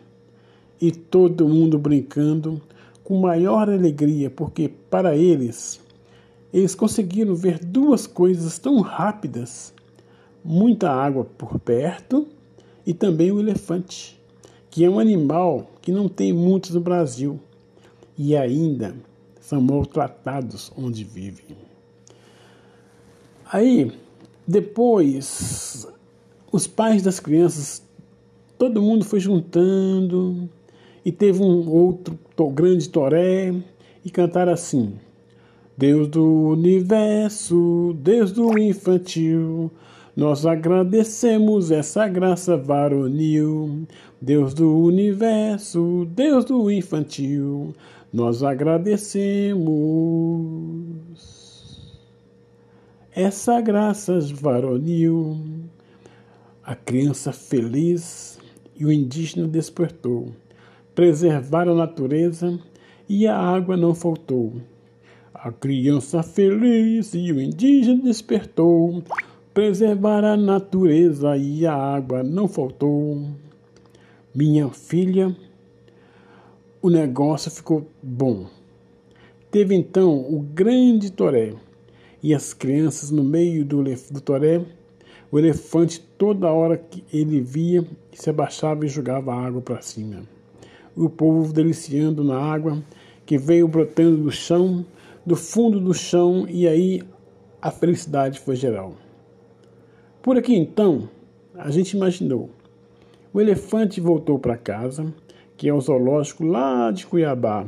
E 0.81 0.91
todo 0.91 1.47
mundo 1.47 1.77
brincando 1.77 2.61
com 3.03 3.19
maior 3.19 3.69
alegria, 3.69 4.29
porque 4.29 4.67
para 4.89 5.15
eles, 5.15 5.79
eles 6.51 6.73
conseguiram 6.73 7.35
ver 7.35 7.59
duas 7.59 8.07
coisas 8.07 8.57
tão 8.57 8.81
rápidas: 8.81 9.73
muita 10.45 10.91
água 10.91 11.25
por 11.25 11.59
perto 11.59 12.27
e 12.85 12.93
também 12.93 13.31
o 13.31 13.39
elefante, 13.39 14.21
que 14.69 14.85
é 14.85 14.89
um 14.89 14.99
animal 14.99 15.71
que 15.81 15.91
não 15.91 16.07
tem 16.07 16.31
muitos 16.31 16.71
no 16.71 16.79
Brasil 16.79 17.39
e 18.15 18.37
ainda 18.37 18.95
são 19.41 19.59
maltratados 19.59 20.71
onde 20.77 21.03
vivem. 21.03 21.57
Aí, 23.51 23.91
depois, 24.47 25.87
os 26.51 26.67
pais 26.67 27.01
das 27.01 27.19
crianças, 27.19 27.83
todo 28.57 28.81
mundo 28.81 29.03
foi 29.03 29.19
juntando 29.19 30.47
e 31.03 31.11
teve 31.11 31.41
um 31.41 31.67
outro 31.69 32.17
grande 32.53 32.89
toré 32.89 33.53
e 34.03 34.09
cantar 34.09 34.47
assim: 34.47 34.95
Deus 35.77 36.07
do 36.07 36.49
universo, 36.49 37.95
Deus 37.99 38.31
do 38.31 38.57
infantil, 38.57 39.71
nós 40.15 40.45
agradecemos 40.45 41.71
essa 41.71 42.07
graça 42.07 42.55
varonil. 42.55 43.87
Deus 44.21 44.53
do 44.53 44.77
universo, 44.77 46.07
Deus 46.09 46.45
do 46.45 46.71
infantil, 46.71 47.73
nós 48.13 48.41
agradecemos 48.43 49.65
essa 53.11 53.59
graça 53.61 54.19
varonil. 54.33 55.37
A 56.63 56.75
criança 56.75 57.31
feliz 57.31 58.39
e 58.75 58.85
o 58.85 58.91
indígena 58.91 59.47
despertou 59.47 60.31
preservar 60.95 61.67
a 61.67 61.75
natureza 61.75 62.57
e 63.07 63.27
a 63.27 63.37
água 63.37 63.75
não 63.75 63.93
faltou. 63.93 64.53
A 65.33 65.51
criança 65.51 66.23
feliz 66.23 67.13
e 67.13 67.31
o 67.31 67.39
indígena 67.39 68.01
despertou, 68.01 69.03
preservar 69.55 70.23
a 70.23 70.37
natureza 70.37 71.35
e 71.35 71.65
a 71.65 71.73
água 71.73 72.21
não 72.21 72.47
faltou. 72.47 73.25
Minha 74.35 74.69
filha, 74.69 75.35
o 76.79 76.91
negócio 76.91 77.49
ficou 77.49 77.89
bom. 78.03 78.45
Teve 79.49 79.73
então 79.73 80.19
o 80.31 80.41
grande 80.41 81.11
toré 81.11 81.55
e 82.21 82.35
as 82.35 82.53
crianças 82.53 83.09
no 83.09 83.23
meio 83.23 83.65
do, 83.65 83.83
do 83.83 84.21
toré. 84.21 84.61
O 85.31 85.39
elefante, 85.39 85.99
toda 86.19 86.51
hora 86.51 86.77
que 86.77 87.03
ele 87.11 87.41
via, 87.41 87.83
se 88.13 88.29
abaixava 88.29 88.85
e 88.85 88.89
jogava 88.89 89.33
água 89.33 89.59
para 89.59 89.81
cima 89.81 90.35
o 90.95 91.09
povo 91.09 91.51
deliciando 91.51 92.23
na 92.23 92.37
água 92.37 92.81
que 93.25 93.37
veio 93.37 93.67
brotando 93.67 94.17
do 94.17 94.31
chão, 94.31 94.85
do 95.25 95.35
fundo 95.35 95.79
do 95.79 95.93
chão, 95.93 96.45
e 96.47 96.67
aí 96.67 97.01
a 97.61 97.71
felicidade 97.71 98.39
foi 98.39 98.55
geral. 98.55 98.93
Por 100.25 100.39
aqui 100.39 100.55
então, 100.55 101.07
a 101.53 101.69
gente 101.69 101.91
imaginou. 101.91 102.49
O 103.31 103.39
elefante 103.39 104.01
voltou 104.01 104.39
para 104.39 104.57
casa, 104.57 105.13
que 105.55 105.69
é 105.69 105.71
o 105.71 105.79
zoológico 105.79 106.43
lá 106.43 106.89
de 106.89 107.05
Cuiabá. 107.05 107.67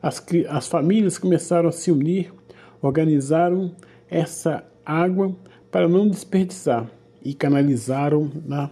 As, 0.00 0.24
as 0.48 0.66
famílias 0.66 1.18
começaram 1.18 1.68
a 1.68 1.72
se 1.72 1.92
unir, 1.92 2.32
organizaram 2.80 3.76
essa 4.08 4.64
água 4.82 5.36
para 5.70 5.86
não 5.86 6.08
desperdiçar 6.08 6.90
e 7.22 7.34
canalizaram 7.34 8.32
na 8.46 8.70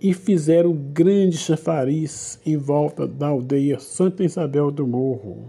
e 0.00 0.12
fizeram 0.12 0.72
grande 0.72 1.38
chafariz 1.38 2.40
em 2.44 2.56
volta 2.56 3.06
da 3.06 3.28
aldeia 3.28 3.78
Santa 3.78 4.24
Isabel 4.24 4.72
do 4.72 4.88
Morro. 4.88 5.44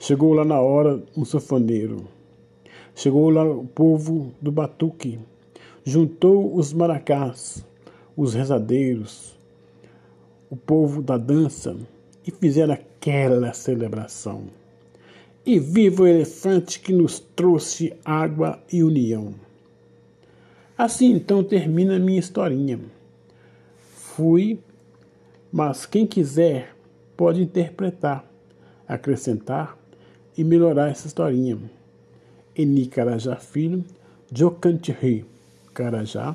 Chegou 0.00 0.34
lá 0.34 0.44
na 0.44 0.60
hora 0.60 1.00
um 1.16 1.24
sanfoneiro. 1.24 2.08
Chegou 2.92 3.30
lá 3.30 3.44
o 3.44 3.64
povo 3.64 4.34
do 4.42 4.50
batuque. 4.50 5.20
Juntou 5.88 6.56
os 6.56 6.72
maracás, 6.72 7.64
os 8.16 8.34
rezadeiros, 8.34 9.36
o 10.50 10.56
povo 10.56 11.00
da 11.00 11.16
dança 11.16 11.76
e 12.26 12.32
fizeram 12.32 12.74
aquela 12.74 13.52
celebração. 13.52 14.48
E 15.46 15.60
viva 15.60 16.02
o 16.02 16.06
elefante 16.08 16.80
que 16.80 16.92
nos 16.92 17.20
trouxe 17.20 17.94
água 18.04 18.60
e 18.72 18.82
união. 18.82 19.32
Assim 20.76 21.12
então 21.12 21.44
termina 21.44 21.94
a 21.94 22.00
minha 22.00 22.18
historinha. 22.18 22.80
Fui, 23.94 24.58
mas 25.52 25.86
quem 25.86 26.04
quiser 26.04 26.74
pode 27.16 27.40
interpretar, 27.40 28.28
acrescentar 28.88 29.78
e 30.36 30.42
melhorar 30.42 30.90
essa 30.90 31.06
historinha. 31.06 31.56
Eni 32.56 32.86
Carajá 32.86 33.36
Filho, 33.36 33.84
Jocantirri 34.34 35.35
Carajá, 35.76 36.34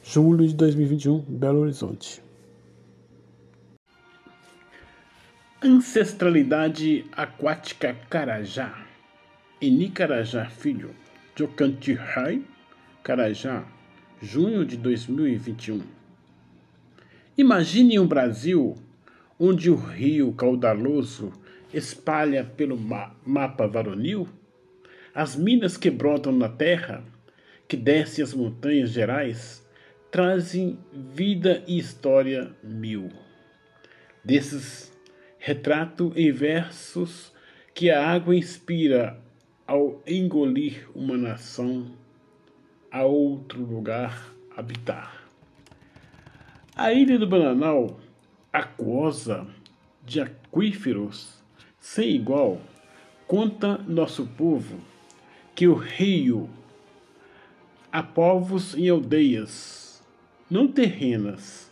julho 0.00 0.46
de 0.46 0.54
2021, 0.54 1.18
Belo 1.22 1.62
Horizonte. 1.62 2.22
Ancestralidade 5.60 7.04
Aquática 7.10 7.96
Carajá. 8.08 8.86
Eni 9.60 9.90
Carajá 9.90 10.44
Filho, 10.46 10.94
Jocantirri 11.36 12.46
Carajá, 13.02 13.64
junho 14.22 14.64
de 14.64 14.76
2021. 14.76 15.82
Imagine 17.36 17.98
um 17.98 18.06
Brasil 18.06 18.76
onde 19.36 19.68
o 19.68 19.74
rio 19.74 20.32
caudaloso 20.32 21.32
espalha 21.74 22.44
pelo 22.44 22.78
ma 22.78 23.10
mapa 23.26 23.66
varonil 23.66 24.28
as 25.12 25.34
minas 25.34 25.76
que 25.76 25.90
brotam 25.90 26.30
na 26.30 26.48
terra, 26.48 27.02
que 27.70 27.76
descem 27.76 28.24
as 28.24 28.34
montanhas 28.34 28.90
gerais, 28.90 29.64
trazem 30.10 30.76
vida 30.92 31.62
e 31.68 31.78
história 31.78 32.50
mil. 32.64 33.10
Desses 34.24 34.92
retrato 35.38 36.12
em 36.16 36.32
versos 36.32 37.32
que 37.72 37.88
a 37.88 38.10
água 38.10 38.34
inspira 38.34 39.22
ao 39.68 40.02
engolir 40.04 40.88
uma 40.96 41.16
nação 41.16 41.92
a 42.90 43.04
outro 43.04 43.64
lugar 43.64 44.34
habitar. 44.56 45.30
A 46.74 46.92
ilha 46.92 47.20
do 47.20 47.26
Bananal, 47.28 48.00
aquosa 48.52 49.46
de 50.04 50.20
aquíferos 50.20 51.40
sem 51.78 52.16
igual, 52.16 52.60
conta 53.28 53.78
nosso 53.86 54.26
povo 54.26 54.80
que 55.54 55.68
o 55.68 55.74
rio 55.74 56.50
há 57.92 58.02
povos 58.02 58.76
em 58.76 58.88
aldeias, 58.88 60.02
não 60.50 60.68
terrenas, 60.68 61.70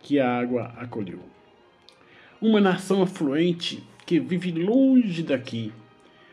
que 0.00 0.18
a 0.18 0.38
água 0.38 0.72
acolheu. 0.76 1.20
Uma 2.40 2.60
nação 2.60 3.02
afluente 3.02 3.82
que 4.06 4.18
vive 4.18 4.50
longe 4.50 5.22
daqui, 5.22 5.72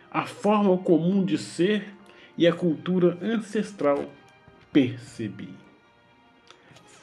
a 0.10 0.26
forma 0.26 0.78
comum 0.78 1.24
de 1.24 1.38
ser 1.38 1.94
e 2.38 2.48
a 2.48 2.54
cultura 2.54 3.18
ancestral 3.22 4.10
percebi. 4.72 5.50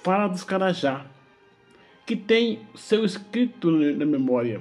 Fala 0.02 0.28
dos 0.28 0.42
Carajá, 0.42 1.06
que 2.06 2.16
tem 2.16 2.66
seu 2.74 3.04
escrito 3.04 3.70
na 3.70 4.04
memória. 4.04 4.60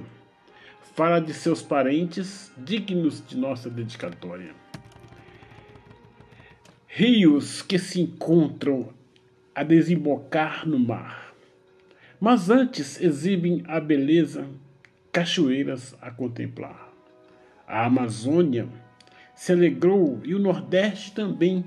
Fala 0.95 1.19
de 1.19 1.33
seus 1.33 1.61
parentes 1.61 2.51
dignos 2.57 3.25
de 3.25 3.35
nossa 3.35 3.69
dedicatória. 3.69 4.62
Rios 6.95 7.61
que 7.61 7.79
se 7.79 8.01
encontram 8.01 8.89
a 9.55 9.63
desembocar 9.63 10.67
no 10.67 10.77
mar 10.77 11.23
mas 12.23 12.49
antes 12.49 13.01
exibem 13.01 13.63
a 13.67 13.81
beleza, 13.81 14.47
cachoeiras 15.11 15.93
a 16.01 16.09
contemplar. 16.09 16.89
A 17.67 17.85
Amazônia 17.85 18.65
se 19.35 19.51
alegrou 19.51 20.21
e 20.23 20.33
o 20.33 20.39
Nordeste 20.39 21.11
também, 21.11 21.65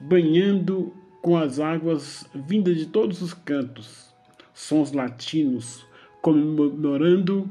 banhando 0.00 0.90
com 1.20 1.36
as 1.36 1.60
águas 1.60 2.26
vindas 2.34 2.78
de 2.78 2.86
todos 2.86 3.20
os 3.20 3.34
cantos, 3.34 4.14
sons 4.54 4.92
latinos 4.92 5.86
comemorando 6.22 7.46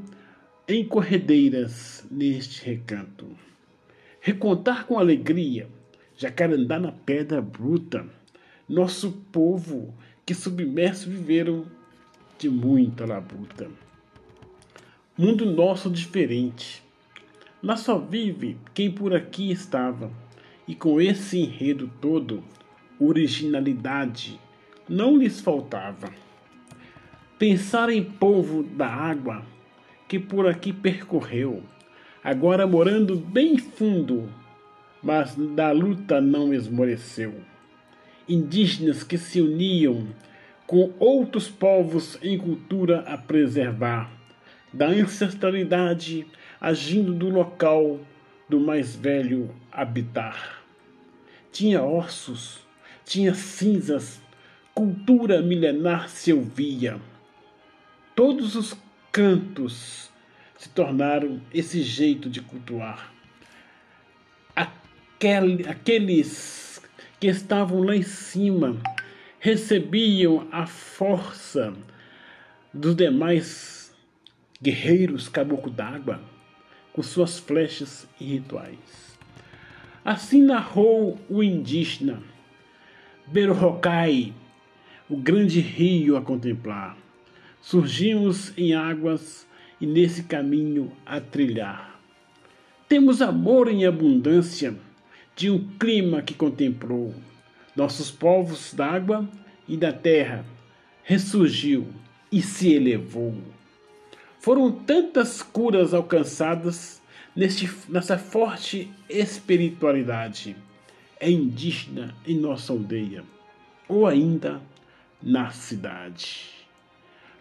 em 0.66 0.84
corredeiras 0.84 2.04
neste 2.10 2.64
recanto. 2.64 3.28
Recontar 4.20 4.86
com 4.86 4.98
alegria, 4.98 5.68
jacarandá 6.16 6.78
na 6.78 6.92
pedra 6.92 7.42
bruta, 7.42 8.06
nosso 8.68 9.12
povo 9.32 9.94
que 10.24 10.34
submerso 10.34 11.08
viveram 11.10 11.66
de 12.38 12.48
muita 12.48 13.04
labuta. 13.04 13.68
Mundo 15.16 15.46
nosso 15.46 15.90
diferente. 15.90 16.82
Lá 17.62 17.76
só 17.76 17.98
vive 17.98 18.58
quem 18.74 18.90
por 18.90 19.14
aqui 19.14 19.50
estava, 19.50 20.10
e 20.66 20.74
com 20.74 21.00
esse 21.00 21.38
enredo 21.38 21.90
todo, 22.00 22.42
originalidade 22.98 24.40
não 24.88 25.16
lhes 25.16 25.40
faltava. 25.40 26.10
Pensar 27.38 27.90
em 27.90 28.02
povo 28.02 28.62
da 28.62 28.86
água 28.86 29.44
que 30.08 30.18
por 30.18 30.46
aqui 30.46 30.72
percorreu, 30.72 31.62
agora 32.22 32.66
morando 32.66 33.16
bem 33.16 33.58
fundo, 33.58 34.28
mas 35.04 35.34
da 35.36 35.70
luta 35.70 36.18
não 36.18 36.54
esmoreceu. 36.54 37.34
Indígenas 38.26 39.04
que 39.04 39.18
se 39.18 39.42
uniam 39.42 40.08
com 40.66 40.94
outros 40.98 41.46
povos 41.46 42.18
em 42.22 42.38
cultura 42.38 43.00
a 43.00 43.18
preservar, 43.18 44.10
da 44.72 44.86
ancestralidade 44.86 46.26
agindo 46.58 47.12
do 47.12 47.28
local 47.28 48.00
do 48.48 48.58
mais 48.58 48.96
velho 48.96 49.54
habitar. 49.70 50.64
Tinha 51.52 51.82
ossos, 51.82 52.66
tinha 53.04 53.34
cinzas, 53.34 54.22
cultura 54.74 55.42
milenar 55.42 56.08
se 56.08 56.32
ouvia. 56.32 56.98
Todos 58.16 58.56
os 58.56 58.74
cantos 59.12 60.10
se 60.56 60.70
tornaram 60.70 61.42
esse 61.52 61.82
jeito 61.82 62.30
de 62.30 62.40
cultuar. 62.40 63.13
Aquele, 65.16 65.66
aqueles 65.68 66.82
que 67.20 67.28
estavam 67.28 67.82
lá 67.82 67.96
em 67.96 68.02
cima 68.02 68.76
recebiam 69.38 70.46
a 70.50 70.66
força 70.66 71.72
dos 72.72 72.96
demais 72.96 73.94
guerreiros 74.60 75.28
caboclo 75.28 75.70
d'água 75.70 76.20
com 76.92 77.02
suas 77.02 77.38
flechas 77.38 78.06
e 78.20 78.24
rituais. 78.24 79.18
Assim 80.04 80.42
narrou 80.42 81.18
o 81.28 81.42
indígena 81.42 82.22
Berocai, 83.26 84.34
o 85.08 85.16
grande 85.16 85.60
rio 85.60 86.16
a 86.16 86.22
contemplar. 86.22 86.96
Surgimos 87.60 88.52
em 88.58 88.74
águas 88.74 89.46
e 89.80 89.86
nesse 89.86 90.24
caminho 90.24 90.92
a 91.06 91.20
trilhar. 91.20 91.98
Temos 92.86 93.22
amor 93.22 93.68
em 93.68 93.86
abundância 93.86 94.74
de 95.36 95.50
um 95.50 95.68
clima 95.78 96.22
que 96.22 96.34
contemplou 96.34 97.14
nossos 97.74 98.10
povos 98.10 98.72
d'água 98.72 99.28
e 99.66 99.76
da 99.76 99.92
terra, 99.92 100.44
ressurgiu 101.02 101.88
e 102.30 102.40
se 102.40 102.72
elevou. 102.72 103.34
Foram 104.38 104.70
tantas 104.70 105.42
curas 105.42 105.94
alcançadas 105.94 107.02
neste, 107.34 107.70
nessa 107.88 108.18
forte 108.18 108.90
espiritualidade. 109.08 110.56
É 111.18 111.30
indígena 111.30 112.14
em 112.26 112.36
nossa 112.36 112.72
aldeia, 112.72 113.24
ou 113.88 114.06
ainda 114.06 114.60
na 115.22 115.50
cidade. 115.50 116.50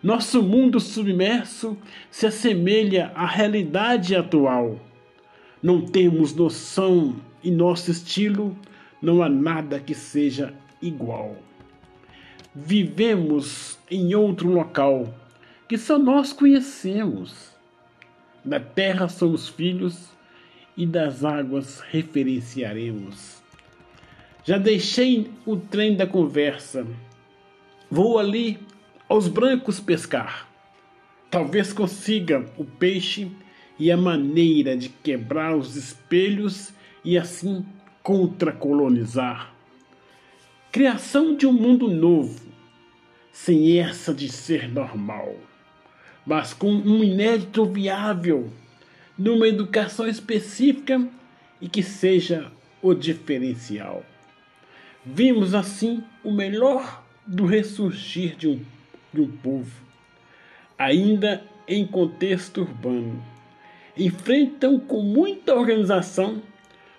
Nosso 0.01 0.41
mundo 0.41 0.79
submerso 0.79 1.77
se 2.09 2.25
assemelha 2.25 3.11
à 3.15 3.25
realidade 3.25 4.15
atual. 4.15 4.79
Não 5.63 5.79
temos 5.79 6.35
noção 6.35 7.15
em 7.41 7.49
nosso 7.49 7.89
estilo 7.89 8.53
não 9.01 9.21
há 9.21 9.27
nada 9.27 9.81
que 9.81 9.93
seja 9.93 10.53
igual. 10.81 11.35
Vivemos 12.55 13.77
em 13.91 14.15
outro 14.15 14.49
local 14.49 15.13
que 15.67 15.77
só 15.77 15.97
nós 15.97 16.31
conhecemos. 16.31 17.51
Da 18.45 18.59
terra 18.59 19.09
somos 19.09 19.49
filhos 19.49 20.09
e 20.77 20.85
das 20.85 21.25
águas 21.25 21.81
referenciaremos. 21.81 23.41
Já 24.43 24.57
deixei 24.57 25.31
o 25.45 25.55
trem 25.55 25.95
da 25.95 26.05
conversa. 26.05 26.85
Vou 27.89 28.19
ali 28.19 28.59
aos 29.07 29.27
brancos 29.27 29.79
pescar. 29.79 30.47
Talvez 31.29 31.73
consiga 31.73 32.45
o 32.57 32.63
peixe 32.63 33.31
e 33.79 33.91
a 33.91 33.97
maneira 33.97 34.77
de 34.77 34.89
quebrar 34.89 35.55
os 35.55 35.75
espelhos 35.75 36.73
e 37.03 37.17
assim 37.17 37.65
contra-colonizar. 38.01 39.53
Criação 40.71 41.35
de 41.35 41.45
um 41.45 41.53
mundo 41.53 41.87
novo, 41.87 42.39
sem 43.31 43.79
essa 43.79 44.13
de 44.13 44.29
ser 44.29 44.71
normal, 44.71 45.35
mas 46.25 46.53
com 46.53 46.71
um 46.71 47.03
inédito 47.03 47.65
viável, 47.65 48.51
numa 49.17 49.47
educação 49.47 50.07
específica 50.07 51.07
e 51.61 51.69
que 51.69 51.83
seja 51.83 52.51
o 52.81 52.93
diferencial. 52.93 54.03
Vimos 55.05 55.53
assim 55.53 56.03
o 56.23 56.31
melhor 56.31 57.03
do 57.25 57.45
ressurgir 57.45 58.35
de 58.35 58.47
um, 58.47 58.61
de 59.13 59.21
um 59.21 59.31
povo, 59.31 59.71
ainda 60.77 61.43
em 61.67 61.85
contexto 61.85 62.61
urbano. 62.61 63.32
Enfrentam 63.95 64.79
com 64.79 65.01
muita 65.01 65.53
organização 65.53 66.41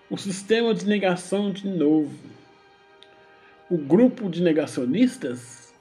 o 0.09 0.17
sistema 0.17 0.73
de 0.73 0.87
negação 0.87 1.51
de 1.51 1.67
novo. 1.67 2.17
O 3.69 3.77
grupo 3.77 4.29
de 4.29 4.43
negacionistas 4.43 5.75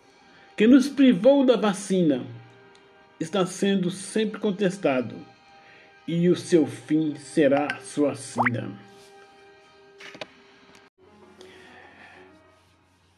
que 0.57 0.65
nos 0.65 0.89
privou 0.89 1.45
da 1.45 1.55
vacina 1.55 2.25
está 3.19 3.45
sendo 3.45 3.91
sempre 3.91 4.39
contestado 4.39 5.15
e 6.07 6.29
o 6.29 6.35
seu 6.35 6.65
fim 6.65 7.15
será 7.15 7.79
suicida. 7.81 8.69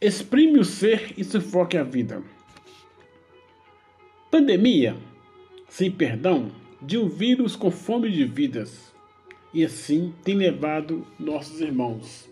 Exprime 0.01 0.59
o 0.59 0.65
ser 0.65 1.13
e 1.17 1.23
sufoque 1.23 1.77
a 1.77 1.83
vida. 1.83 2.21
Pandemia, 4.29 4.95
sem 5.69 5.89
perdão, 5.89 6.51
de 6.81 6.97
um 6.97 7.07
vírus 7.07 7.55
com 7.55 7.71
fome 7.71 8.11
de 8.11 8.25
vidas, 8.25 8.93
e 9.53 9.63
assim 9.63 10.13
tem 10.23 10.35
levado 10.35 11.05
nossos 11.19 11.61
irmãos, 11.61 12.29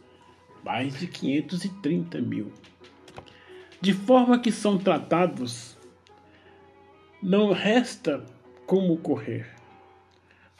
mais 0.63 0.99
de 0.99 1.07
530 1.07 2.21
mil. 2.21 2.51
De 3.79 3.93
forma 3.93 4.39
que 4.39 4.51
são 4.51 4.77
tratados, 4.77 5.77
não 7.21 7.51
resta 7.51 8.25
como 8.65 8.97
correr, 8.97 9.47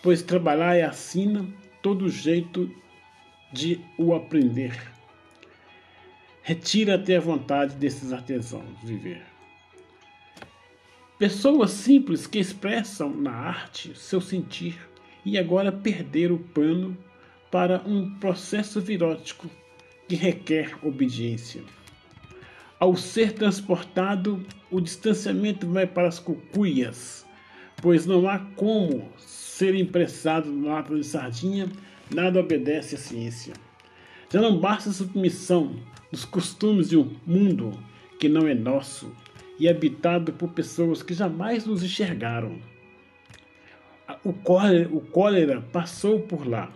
pois 0.02 0.22
trabalhar 0.22 0.76
é 0.76 0.84
assina 0.84 1.46
todo 1.82 2.10
jeito 2.10 2.70
de 3.52 3.80
o 3.98 4.14
aprender 4.14 4.94
retira 6.44 6.96
até 6.96 7.16
a 7.16 7.22
vontade 7.22 7.76
desses 7.76 8.12
artesãos 8.12 8.78
viver. 8.84 9.33
Pessoas 11.24 11.72
simples 11.72 12.28
que 12.28 12.38
expressam 12.38 13.10
na 13.10 13.32
arte 13.32 13.98
seu 13.98 14.20
sentir 14.20 14.78
e 15.24 15.38
agora 15.38 15.72
perderam 15.72 16.36
o 16.36 16.40
pano 16.40 16.98
para 17.50 17.82
um 17.88 18.14
processo 18.16 18.82
virótico 18.82 19.50
que 20.06 20.16
requer 20.16 20.78
obediência. 20.86 21.64
Ao 22.78 22.98
ser 22.98 23.32
transportado, 23.32 24.46
o 24.70 24.82
distanciamento 24.82 25.66
vai 25.66 25.88
para 25.88 26.10
as 26.10 26.20
cucuias, 26.20 27.26
pois 27.82 28.06
não 28.06 28.28
há 28.28 28.40
como 28.58 29.10
ser 29.18 29.76
impressado 29.76 30.52
no 30.52 30.68
lata 30.68 30.94
de 30.94 31.06
sardinha, 31.06 31.70
nada 32.14 32.42
obedece 32.42 32.96
à 32.96 32.98
ciência. 32.98 33.54
Já 34.30 34.42
não 34.42 34.60
basta 34.60 34.90
a 34.90 34.94
submissão 34.94 35.74
dos 36.12 36.26
costumes 36.26 36.90
de 36.90 36.98
um 36.98 37.16
mundo 37.26 37.72
que 38.20 38.28
não 38.28 38.46
é 38.46 38.54
nosso 38.54 39.10
e 39.64 39.70
habitado 39.70 40.34
por 40.34 40.50
pessoas 40.50 41.02
que 41.02 41.14
jamais 41.14 41.66
nos 41.66 41.82
enxergaram. 41.82 42.60
O 44.22 44.34
cólera, 44.34 44.90
o 44.92 45.00
cólera 45.00 45.62
passou 45.62 46.20
por 46.20 46.46
lá, 46.46 46.70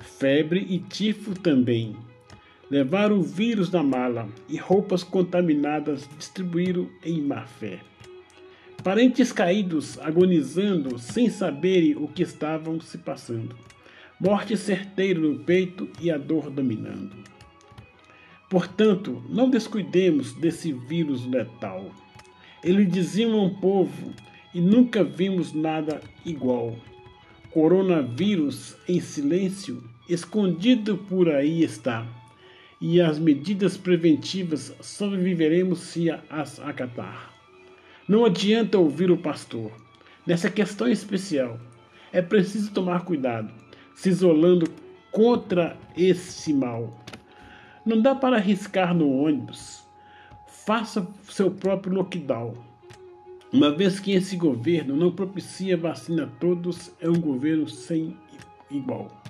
febre 0.00 0.64
e 0.70 0.78
tifo 0.78 1.34
também. 1.34 1.96
Levaram 2.70 3.18
o 3.18 3.22
vírus 3.24 3.68
na 3.72 3.82
mala 3.82 4.28
e 4.48 4.56
roupas 4.56 5.02
contaminadas 5.02 6.08
distribuíram 6.16 6.88
em 7.04 7.20
má 7.20 7.46
fé. 7.46 7.80
Parentes 8.84 9.32
caídos 9.32 9.98
agonizando 9.98 11.00
sem 11.00 11.28
saberem 11.28 11.96
o 11.96 12.06
que 12.06 12.22
estavam 12.22 12.80
se 12.80 12.96
passando. 12.96 13.56
Morte 14.20 14.56
certeira 14.56 15.18
no 15.18 15.40
peito 15.40 15.88
e 16.00 16.12
a 16.12 16.16
dor 16.16 16.48
dominando. 16.48 17.16
Portanto, 18.48 19.20
não 19.28 19.50
descuidemos 19.50 20.32
desse 20.32 20.72
vírus 20.72 21.26
letal. 21.26 21.90
Ele 22.64 22.84
dizima 22.84 23.36
um 23.36 23.50
povo 23.50 24.12
e 24.54 24.60
nunca 24.60 25.04
vimos 25.04 25.52
nada 25.52 26.00
igual. 26.24 26.74
Coronavírus 27.50 28.74
em 28.88 29.00
silêncio, 29.00 29.84
escondido 30.08 30.96
por 30.96 31.28
aí 31.28 31.62
está. 31.62 32.06
E 32.80 33.00
as 33.00 33.18
medidas 33.18 33.76
preventivas 33.76 34.74
sobreviveremos 34.80 35.78
se 35.80 36.10
as 36.10 36.58
acatar. 36.58 37.32
Não 38.08 38.24
adianta 38.24 38.78
ouvir 38.78 39.10
o 39.10 39.18
pastor. 39.18 39.70
Nessa 40.26 40.50
questão 40.50 40.88
especial, 40.88 41.60
é 42.12 42.22
preciso 42.22 42.72
tomar 42.72 43.04
cuidado, 43.04 43.52
se 43.94 44.08
isolando 44.08 44.66
contra 45.12 45.76
esse 45.96 46.52
mal 46.52 47.04
não 47.84 48.00
dá 48.00 48.14
para 48.14 48.36
arriscar 48.36 48.94
no 48.94 49.10
ônibus. 49.10 49.83
Faça 50.66 51.06
seu 51.28 51.50
próprio 51.50 51.94
lockdown. 51.94 52.54
Uma 53.52 53.70
vez 53.70 54.00
que 54.00 54.12
esse 54.12 54.36
governo 54.36 54.96
não 54.96 55.12
propicia 55.12 55.76
vacina 55.76 56.24
a 56.24 56.26
todos, 56.26 56.92
é 57.00 57.08
um 57.08 57.20
governo 57.20 57.68
sem 57.68 58.16
igual. 58.70 59.22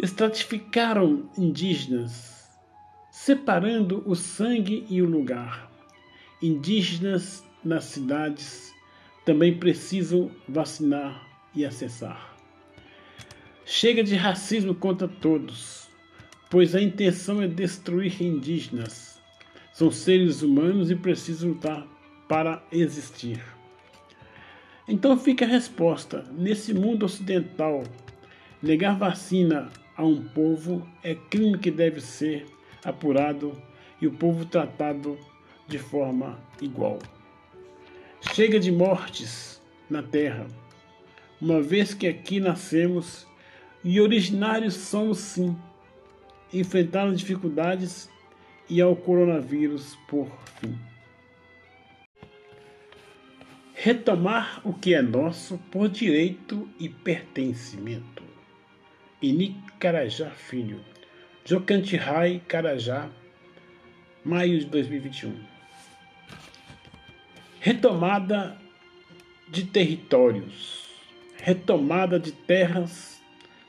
Estratificaram 0.00 1.28
indígenas, 1.38 2.48
separando 3.10 4.02
o 4.06 4.14
sangue 4.14 4.86
e 4.90 5.00
o 5.00 5.08
lugar. 5.08 5.70
Indígenas 6.42 7.44
nas 7.64 7.84
cidades 7.84 8.72
também 9.24 9.58
precisam 9.58 10.30
vacinar 10.48 11.26
e 11.54 11.64
acessar. 11.64 12.36
Chega 13.64 14.02
de 14.02 14.14
racismo 14.14 14.74
contra 14.74 15.08
todos 15.08 15.86
pois 16.50 16.74
a 16.74 16.80
intenção 16.80 17.42
é 17.42 17.48
destruir 17.48 18.22
indígenas. 18.22 19.15
São 19.76 19.90
seres 19.90 20.40
humanos 20.40 20.90
e 20.90 20.96
precisam 20.96 21.50
lutar 21.50 21.86
para 22.26 22.62
existir. 22.72 23.44
Então 24.88 25.18
fica 25.18 25.44
a 25.44 25.48
resposta: 25.48 26.24
nesse 26.32 26.72
mundo 26.72 27.04
ocidental, 27.04 27.84
negar 28.62 28.96
vacina 28.96 29.68
a 29.94 30.02
um 30.02 30.22
povo 30.28 30.88
é 31.02 31.14
crime 31.14 31.58
que 31.58 31.70
deve 31.70 32.00
ser 32.00 32.46
apurado 32.82 33.52
e 34.00 34.06
o 34.06 34.12
povo 34.12 34.46
tratado 34.46 35.18
de 35.68 35.78
forma 35.78 36.40
igual. 36.62 36.98
Chega 38.32 38.58
de 38.58 38.72
mortes 38.72 39.60
na 39.90 40.02
terra, 40.02 40.46
uma 41.38 41.60
vez 41.60 41.92
que 41.92 42.06
aqui 42.06 42.40
nascemos 42.40 43.26
e 43.84 44.00
originários 44.00 44.72
somos 44.72 45.18
sim 45.18 45.54
enfrentaram 46.50 47.12
dificuldades 47.12 48.08
e 48.68 48.80
ao 48.80 48.96
coronavírus 48.96 49.96
por 50.08 50.28
fim. 50.60 50.76
Retomar 53.74 54.60
o 54.64 54.72
que 54.72 54.94
é 54.94 55.02
nosso 55.02 55.58
por 55.70 55.88
direito 55.88 56.68
e 56.78 56.88
pertencimento. 56.88 58.24
Ini 59.22 59.56
Carajá 59.78 60.30
Filho, 60.30 60.80
Jocantirai 61.44 62.42
Carajá, 62.48 63.08
maio 64.24 64.58
de 64.58 64.66
2021. 64.66 65.34
Retomada 67.60 68.56
de 69.48 69.64
territórios, 69.64 70.84
retomada 71.36 72.18
de 72.18 72.32
terras, 72.32 73.22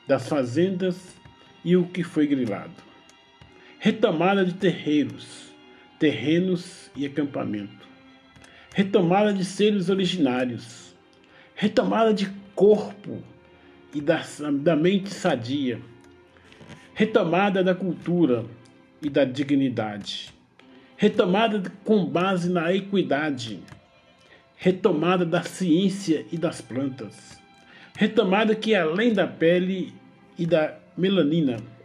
das 0.07 0.27
fazendas 0.27 1.15
e 1.63 1.75
o 1.75 1.85
que 1.85 2.03
foi 2.03 2.25
grilado. 2.25 2.86
Retomada 3.87 4.43
de 4.43 4.53
terreiros, 4.53 5.49
terrenos 5.97 6.91
e 6.93 7.05
acampamento. 7.05 7.87
Retomada 8.75 9.31
de 9.31 9.45
seres 9.45 9.87
originários. 9.87 10.93
Retomada 11.55 12.13
de 12.13 12.29
corpo 12.53 13.23
e 13.95 14.01
da, 14.01 14.21
da 14.59 14.75
mente 14.75 15.13
sadia. 15.13 15.79
Retomada 16.93 17.63
da 17.63 17.73
cultura 17.73 18.43
e 19.01 19.09
da 19.09 19.23
dignidade. 19.23 20.33
Retomada 20.97 21.71
com 21.85 22.03
base 22.03 22.49
na 22.49 22.73
equidade. 22.73 23.61
Retomada 24.57 25.25
da 25.25 25.43
ciência 25.43 26.25
e 26.29 26.37
das 26.37 26.59
plantas. 26.59 27.41
Retomada 27.95 28.53
que 28.53 28.75
além 28.75 29.13
da 29.13 29.25
pele 29.25 29.93
e 30.37 30.45
da 30.45 30.77
melanina, 30.97 31.76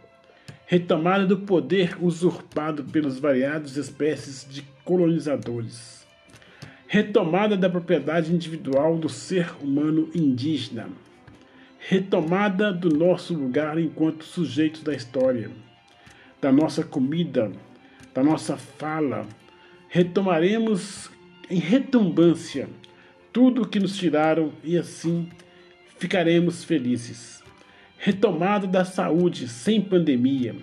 retomada 0.73 1.27
do 1.27 1.37
poder 1.37 1.95
usurpado 2.01 2.83
pelas 2.85 3.19
variadas 3.19 3.77
espécies 3.77 4.43
de 4.49 4.63
colonizadores, 4.83 6.03
retomada 6.87 7.55
da 7.55 7.69
propriedade 7.69 8.33
individual 8.33 8.97
do 8.97 9.07
ser 9.07 9.53
humano 9.61 10.09
indígena, 10.15 10.89
retomada 11.77 12.73
do 12.73 12.89
nosso 12.89 13.35
lugar 13.35 13.77
enquanto 13.77 14.23
sujeitos 14.25 14.81
da 14.81 14.95
história, 14.95 15.51
da 16.41 16.51
nossa 16.51 16.83
comida, 16.83 17.51
da 18.11 18.23
nossa 18.23 18.57
fala. 18.57 19.27
Retomaremos 19.87 21.11
em 21.51 21.59
retumbância 21.59 22.67
tudo 23.31 23.61
o 23.61 23.67
que 23.67 23.79
nos 23.79 23.95
tiraram 23.95 24.51
e 24.63 24.75
assim 24.75 25.29
ficaremos 25.99 26.63
felizes. 26.63 27.42
Retomada 28.05 28.67
da 28.67 28.83
saúde 28.83 29.47
sem 29.47 29.79
pandemia, 29.79 30.53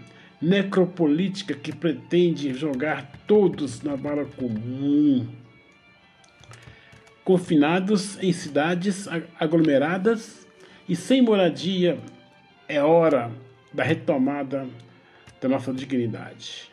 necropolítica 0.43 1.55
que 1.55 1.75
pretende 1.75 2.53
jogar 2.53 3.11
todos 3.27 3.81
na 3.81 3.97
bala 3.97 4.27
comum. 4.27 5.27
Confinados 7.25 8.23
em 8.23 8.31
cidades 8.31 9.09
aglomeradas 9.39 10.47
e 10.87 10.95
sem 10.95 11.23
moradia, 11.23 11.99
é 12.69 12.83
hora 12.83 13.33
da 13.73 13.85
retomada 13.85 14.69
da 15.41 15.49
nossa 15.49 15.73
dignidade. 15.73 16.71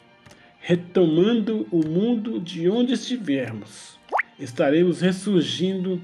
Retomando 0.59 1.65
o 1.71 1.77
mundo 1.87 2.41
de 2.41 2.69
onde 2.69 2.91
estivermos, 2.91 3.97
estaremos 4.37 4.99
ressurgindo 4.99 6.01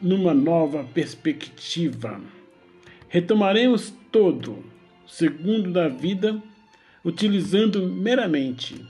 numa 0.00 0.34
nova 0.34 0.82
perspectiva. 0.82 2.20
Retomaremos 3.14 3.94
todo 4.10 4.64
segundo 5.06 5.70
da 5.70 5.86
vida 5.86 6.42
utilizando 7.04 7.88
meramente 7.88 8.84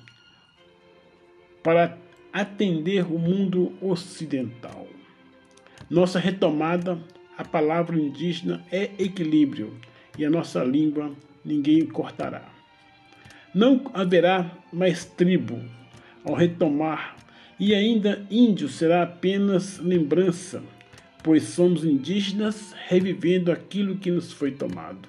para 1.63 1.99
atender 2.33 3.05
o 3.05 3.19
mundo 3.19 3.75
ocidental. 3.83 4.87
Nossa 5.91 6.19
retomada, 6.19 6.99
a 7.37 7.45
palavra 7.45 8.01
indígena 8.01 8.65
é 8.73 8.93
equilíbrio 8.99 9.79
e 10.19 10.25
a 10.25 10.31
nossa 10.31 10.65
língua 10.65 11.13
ninguém 11.45 11.85
cortará. 11.85 12.51
Não 13.55 13.91
haverá 13.93 14.51
mais 14.73 15.05
tribo 15.05 15.61
ao 16.25 16.33
retomar, 16.33 17.15
e 17.61 17.75
ainda 17.75 18.27
índio 18.31 18.71
será 18.71 19.03
apenas 19.03 19.79
lembrança, 19.81 20.63
pois 21.25 21.45
somos 21.45 21.85
indígenas 21.87 22.75
revivendo 22.87 23.51
aquilo 23.51 23.97
que 23.97 24.11
nos 24.11 24.31
foi 24.31 24.51
tomado. 24.51 25.09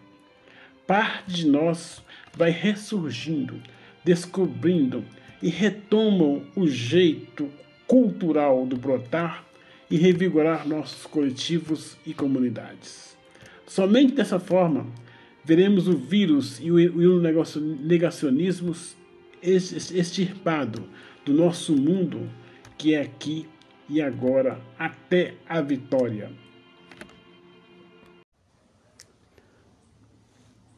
Parte 0.88 1.32
de 1.32 1.45
nós 1.45 2.01
vai 2.34 2.51
ressurgindo, 2.51 3.62
descobrindo 4.04 5.04
e 5.43 5.49
retomam 5.49 6.41
o 6.56 6.67
jeito 6.67 7.49
cultural 7.86 8.65
do 8.65 8.78
brotar 8.78 9.43
e 9.91 9.97
revigorar 9.97 10.65
nossos 10.65 11.06
coletivos 11.06 11.97
e 12.06 12.13
comunidades. 12.13 13.17
Somente 13.67 14.13
dessa 14.13 14.39
forma 14.39 14.88
veremos 15.43 15.88
o 15.89 15.97
vírus 15.97 16.62
e 16.62 16.71
o 16.71 17.19
negacionismo 17.84 18.73
extirpado 19.43 20.88
do 21.25 21.34
nosso 21.34 21.75
mundo, 21.75 22.30
que 22.78 22.95
é 22.95 23.01
aqui 23.01 23.45
e 23.89 24.02
agora 24.02 24.60
até 24.78 25.36
a 25.48 25.62
vitória. 25.62 26.32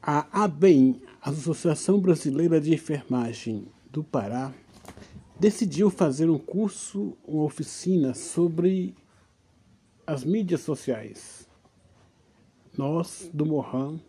A 0.02 0.44
ABEM, 0.44 1.02
Associação 1.22 2.00
Brasileira 2.00 2.62
de 2.62 2.74
Enfermagem 2.74 3.68
do 3.92 4.04
Pará, 4.04 4.54
decidiu 5.40 5.90
fazer 5.90 6.30
um 6.30 6.38
curso, 6.38 7.18
uma 7.28 7.44
oficina 7.44 8.14
sobre 8.14 8.96
as 10.06 10.24
mídias 10.24 10.62
sociais. 10.62 11.48
Nós, 12.78 13.30
do 13.34 13.46
Mohan, 13.46 14.00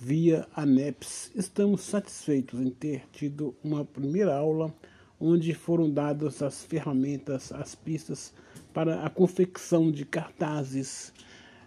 via 0.00 0.48
ANEPS, 0.56 1.30
estamos 1.34 1.82
satisfeitos 1.82 2.60
em 2.60 2.70
ter 2.70 3.06
tido 3.12 3.54
uma 3.62 3.84
primeira 3.84 4.36
aula 4.36 4.74
onde 5.20 5.54
foram 5.54 5.90
dadas 5.90 6.42
as 6.42 6.64
ferramentas, 6.64 7.52
as 7.52 7.74
pistas 7.74 8.32
para 8.72 9.04
a 9.04 9.10
confecção 9.10 9.90
de 9.90 10.04
cartazes, 10.04 11.12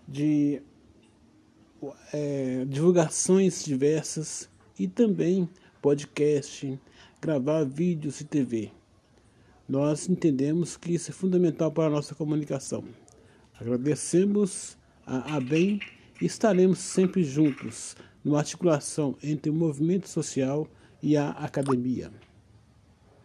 de 0.08 0.62
é, 2.14 2.66
divulgações 2.66 3.64
diversas 3.64 4.50
e 4.78 4.88
também 4.88 5.50
podcast, 5.82 6.80
gravar 7.22 7.64
vídeos 7.64 8.22
e 8.22 8.26
TV. 8.26 8.72
Nós 9.68 10.08
entendemos 10.08 10.78
que 10.78 10.94
isso 10.94 11.12
é 11.12 11.14
fundamental 11.14 11.72
para 11.72 11.88
a 11.88 11.90
nossa 11.90 12.16
comunicação. 12.16 12.84
Agradecemos 13.60 14.78
a 15.06 15.36
ABEM 15.36 15.80
e 16.22 16.26
estaremos 16.26 16.80
sempre 16.80 17.24
juntos 17.24 17.96
numa 18.24 18.40
articulação 18.40 19.16
entre 19.22 19.50
o 19.50 19.54
movimento 19.54 20.08
social 20.08 20.68
e 21.02 21.18
a 21.18 21.30
academia. 21.32 22.12